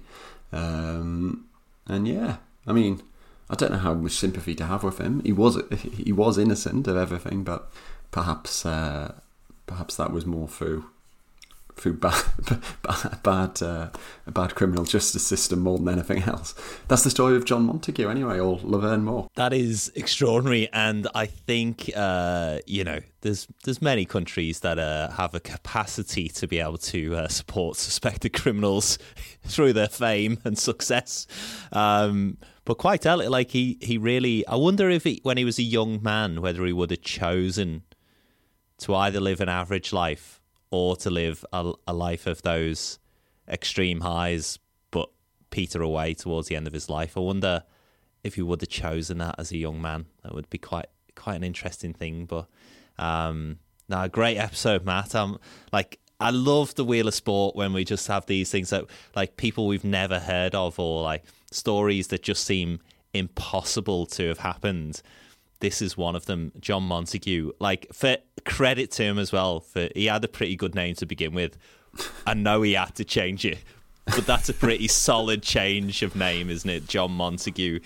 Um, 0.52 1.46
and 1.86 2.06
yeah, 2.06 2.36
I 2.66 2.72
mean, 2.72 3.02
I 3.48 3.54
don't 3.54 3.72
know 3.72 3.78
how 3.78 3.94
much 3.94 4.12
sympathy 4.12 4.54
to 4.56 4.66
have 4.66 4.84
with 4.84 4.98
him. 4.98 5.22
He 5.24 5.32
was 5.32 5.58
he 5.96 6.12
was 6.12 6.36
innocent 6.36 6.86
of 6.86 6.96
everything, 6.96 7.44
but 7.44 7.70
perhaps 8.10 8.66
uh, 8.66 9.14
perhaps 9.66 9.96
that 9.96 10.12
was 10.12 10.26
more 10.26 10.48
through 10.48 10.84
through 11.80 11.94
bad 11.94 12.22
bad 13.22 13.62
uh, 13.62 13.88
a 14.26 14.30
bad 14.30 14.54
criminal 14.54 14.84
justice 14.84 15.26
system 15.26 15.60
more 15.60 15.78
than 15.78 15.88
anything 15.88 16.22
else. 16.24 16.54
That's 16.88 17.04
the 17.04 17.10
story 17.10 17.36
of 17.36 17.44
John 17.44 17.62
Montague, 17.64 18.08
anyway, 18.08 18.38
or 18.38 18.60
Laverne 18.62 19.04
Moore. 19.04 19.28
That 19.36 19.52
is 19.52 19.90
extraordinary, 19.94 20.68
and 20.72 21.08
I 21.14 21.26
think 21.26 21.90
uh, 21.96 22.58
you 22.66 22.84
know 22.84 23.00
there's 23.22 23.48
there's 23.64 23.80
many 23.80 24.04
countries 24.04 24.60
that 24.60 24.78
uh, 24.78 25.10
have 25.12 25.34
a 25.34 25.40
capacity 25.40 26.28
to 26.28 26.46
be 26.46 26.60
able 26.60 26.78
to 26.78 27.16
uh, 27.16 27.28
support 27.28 27.76
suspected 27.76 28.30
criminals 28.34 28.98
through 29.44 29.72
their 29.72 29.88
fame 29.88 30.38
and 30.44 30.58
success. 30.58 31.26
Um, 31.72 32.36
but 32.66 32.76
quite 32.76 33.04
like 33.04 33.50
he 33.50 33.78
he 33.80 33.96
really, 33.98 34.46
I 34.46 34.56
wonder 34.56 34.90
if 34.90 35.04
he, 35.04 35.20
when 35.22 35.38
he 35.38 35.44
was 35.44 35.58
a 35.58 35.62
young 35.62 36.02
man, 36.02 36.42
whether 36.42 36.64
he 36.66 36.72
would 36.72 36.90
have 36.90 37.00
chosen 37.00 37.82
to 38.80 38.94
either 38.94 39.20
live 39.20 39.40
an 39.40 39.48
average 39.48 39.92
life 39.92 40.40
or 40.70 40.96
to 40.96 41.10
live 41.10 41.44
a, 41.52 41.72
a 41.86 41.92
life 41.92 42.26
of 42.26 42.42
those 42.42 42.98
extreme 43.48 44.00
highs 44.00 44.58
but 44.90 45.10
peter 45.50 45.82
away 45.82 46.14
towards 46.14 46.48
the 46.48 46.56
end 46.56 46.66
of 46.66 46.72
his 46.72 46.88
life. 46.88 47.16
I 47.16 47.20
wonder 47.20 47.64
if 48.22 48.34
he 48.34 48.42
would 48.42 48.60
have 48.60 48.68
chosen 48.68 49.18
that 49.18 49.34
as 49.38 49.50
a 49.50 49.56
young 49.56 49.80
man. 49.80 50.06
That 50.22 50.34
would 50.34 50.50
be 50.50 50.58
quite 50.58 50.86
quite 51.14 51.36
an 51.36 51.44
interesting 51.44 51.92
thing. 51.92 52.26
But 52.26 52.46
um, 52.98 53.58
no, 53.88 54.08
great 54.08 54.36
episode, 54.36 54.84
Matt. 54.84 55.14
Um, 55.14 55.38
like 55.72 55.98
I 56.20 56.30
love 56.30 56.74
the 56.74 56.84
Wheel 56.84 57.08
of 57.08 57.14
Sport 57.14 57.56
when 57.56 57.72
we 57.72 57.84
just 57.84 58.06
have 58.08 58.26
these 58.26 58.50
things 58.50 58.70
that 58.70 58.84
like 59.16 59.36
people 59.36 59.66
we've 59.66 59.84
never 59.84 60.18
heard 60.18 60.54
of 60.54 60.78
or 60.78 61.02
like 61.02 61.24
stories 61.50 62.08
that 62.08 62.22
just 62.22 62.44
seem 62.44 62.80
impossible 63.12 64.06
to 64.06 64.28
have 64.28 64.38
happened 64.38 65.02
this 65.60 65.80
is 65.80 65.96
one 65.96 66.16
of 66.16 66.26
them. 66.26 66.52
John 66.60 66.82
Montague. 66.82 67.52
Like 67.60 67.86
for 67.92 68.16
credit 68.44 68.90
to 68.92 69.04
him 69.04 69.18
as 69.18 69.32
well. 69.32 69.60
For 69.60 69.88
he 69.94 70.06
had 70.06 70.24
a 70.24 70.28
pretty 70.28 70.56
good 70.56 70.74
name 70.74 70.94
to 70.96 71.06
begin 71.06 71.32
with. 71.32 71.56
I 72.26 72.34
know 72.34 72.62
he 72.62 72.74
had 72.74 72.94
to 72.96 73.04
change 73.04 73.44
it, 73.44 73.58
but 74.06 74.26
that's 74.26 74.48
a 74.48 74.54
pretty 74.54 74.88
solid 74.88 75.42
change 75.42 76.02
of 76.02 76.16
name, 76.16 76.50
isn't 76.50 76.68
it? 76.68 76.86
John 76.88 77.12
Montague. 77.12 77.80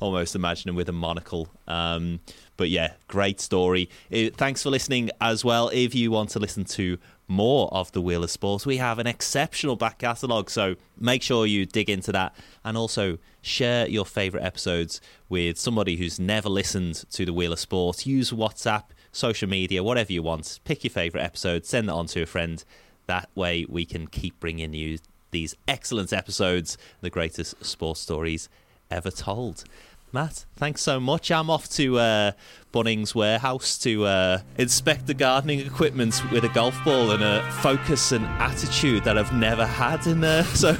Almost 0.00 0.36
imagine 0.36 0.68
him 0.68 0.76
with 0.76 0.88
a 0.88 0.92
monocle. 0.92 1.48
Um, 1.66 2.20
but 2.56 2.70
yeah, 2.70 2.92
great 3.08 3.40
story. 3.40 3.88
It, 4.10 4.36
thanks 4.36 4.62
for 4.62 4.70
listening 4.70 5.10
as 5.20 5.44
well. 5.44 5.70
If 5.72 5.94
you 5.94 6.10
want 6.10 6.30
to 6.30 6.38
listen 6.38 6.64
to 6.64 6.98
more 7.28 7.68
of 7.72 7.92
the 7.92 8.00
Wheel 8.00 8.24
of 8.24 8.30
Sports, 8.30 8.66
we 8.66 8.78
have 8.78 8.98
an 8.98 9.06
exceptional 9.06 9.76
back 9.76 9.98
catalogue. 9.98 10.50
So 10.50 10.76
make 10.98 11.22
sure 11.22 11.46
you 11.46 11.66
dig 11.66 11.88
into 11.90 12.10
that 12.12 12.34
and 12.64 12.76
also 12.76 13.18
share 13.42 13.86
your 13.86 14.04
favourite 14.04 14.44
episodes 14.44 15.00
with 15.28 15.58
somebody 15.58 15.96
who's 15.96 16.18
never 16.18 16.48
listened 16.48 17.04
to 17.12 17.24
the 17.24 17.32
Wheel 17.32 17.52
of 17.52 17.60
Sports. 17.60 18.06
Use 18.06 18.32
WhatsApp, 18.32 18.84
social 19.12 19.48
media, 19.48 19.82
whatever 19.84 20.12
you 20.12 20.22
want. 20.22 20.58
Pick 20.64 20.84
your 20.84 20.90
favourite 20.90 21.24
episode, 21.24 21.66
send 21.66 21.88
it 21.88 21.92
on 21.92 22.06
to 22.06 22.22
a 22.22 22.26
friend. 22.26 22.64
That 23.06 23.28
way 23.34 23.66
we 23.68 23.84
can 23.84 24.06
keep 24.06 24.40
bringing 24.40 24.72
you 24.72 24.98
these 25.30 25.54
excellent 25.66 26.12
episodes, 26.12 26.78
the 27.00 27.10
greatest 27.10 27.64
sports 27.64 28.00
stories 28.00 28.48
ever 28.90 29.10
told. 29.10 29.64
Matt, 30.12 30.46
thanks 30.56 30.80
so 30.80 30.98
much. 30.98 31.30
I'm 31.30 31.50
off 31.50 31.68
to 31.70 31.98
uh, 31.98 32.32
Bunnings 32.72 33.14
Warehouse 33.14 33.76
to 33.78 34.06
uh, 34.06 34.38
inspect 34.56 35.06
the 35.06 35.14
gardening 35.14 35.60
equipment 35.60 36.22
with 36.32 36.44
a 36.44 36.48
golf 36.48 36.82
ball 36.84 37.10
and 37.10 37.22
a 37.22 37.42
focus 37.62 38.12
and 38.12 38.24
attitude 38.24 39.04
that 39.04 39.18
I've 39.18 39.32
never 39.32 39.66
had 39.66 40.06
in 40.06 40.20
there. 40.20 40.44
So, 40.58 40.72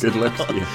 good 0.00 0.16
luck 0.16 0.36
to 0.46 0.54
you. 0.54 0.64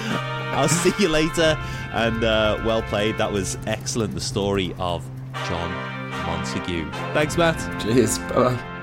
I'll 0.52 0.68
see 0.68 0.92
you 1.00 1.10
later. 1.10 1.58
And 1.94 2.24
uh, 2.24 2.62
well 2.66 2.82
played. 2.84 3.18
That 3.18 3.32
was 3.32 3.58
excellent. 3.68 4.14
The 4.16 4.22
story 4.22 4.74
of 4.80 5.08
John 5.48 5.72
Montague. 6.26 6.90
Thanks, 7.14 7.38
Matt. 7.38 7.58
Cheers. 7.82 8.18
Bye. 8.20 8.79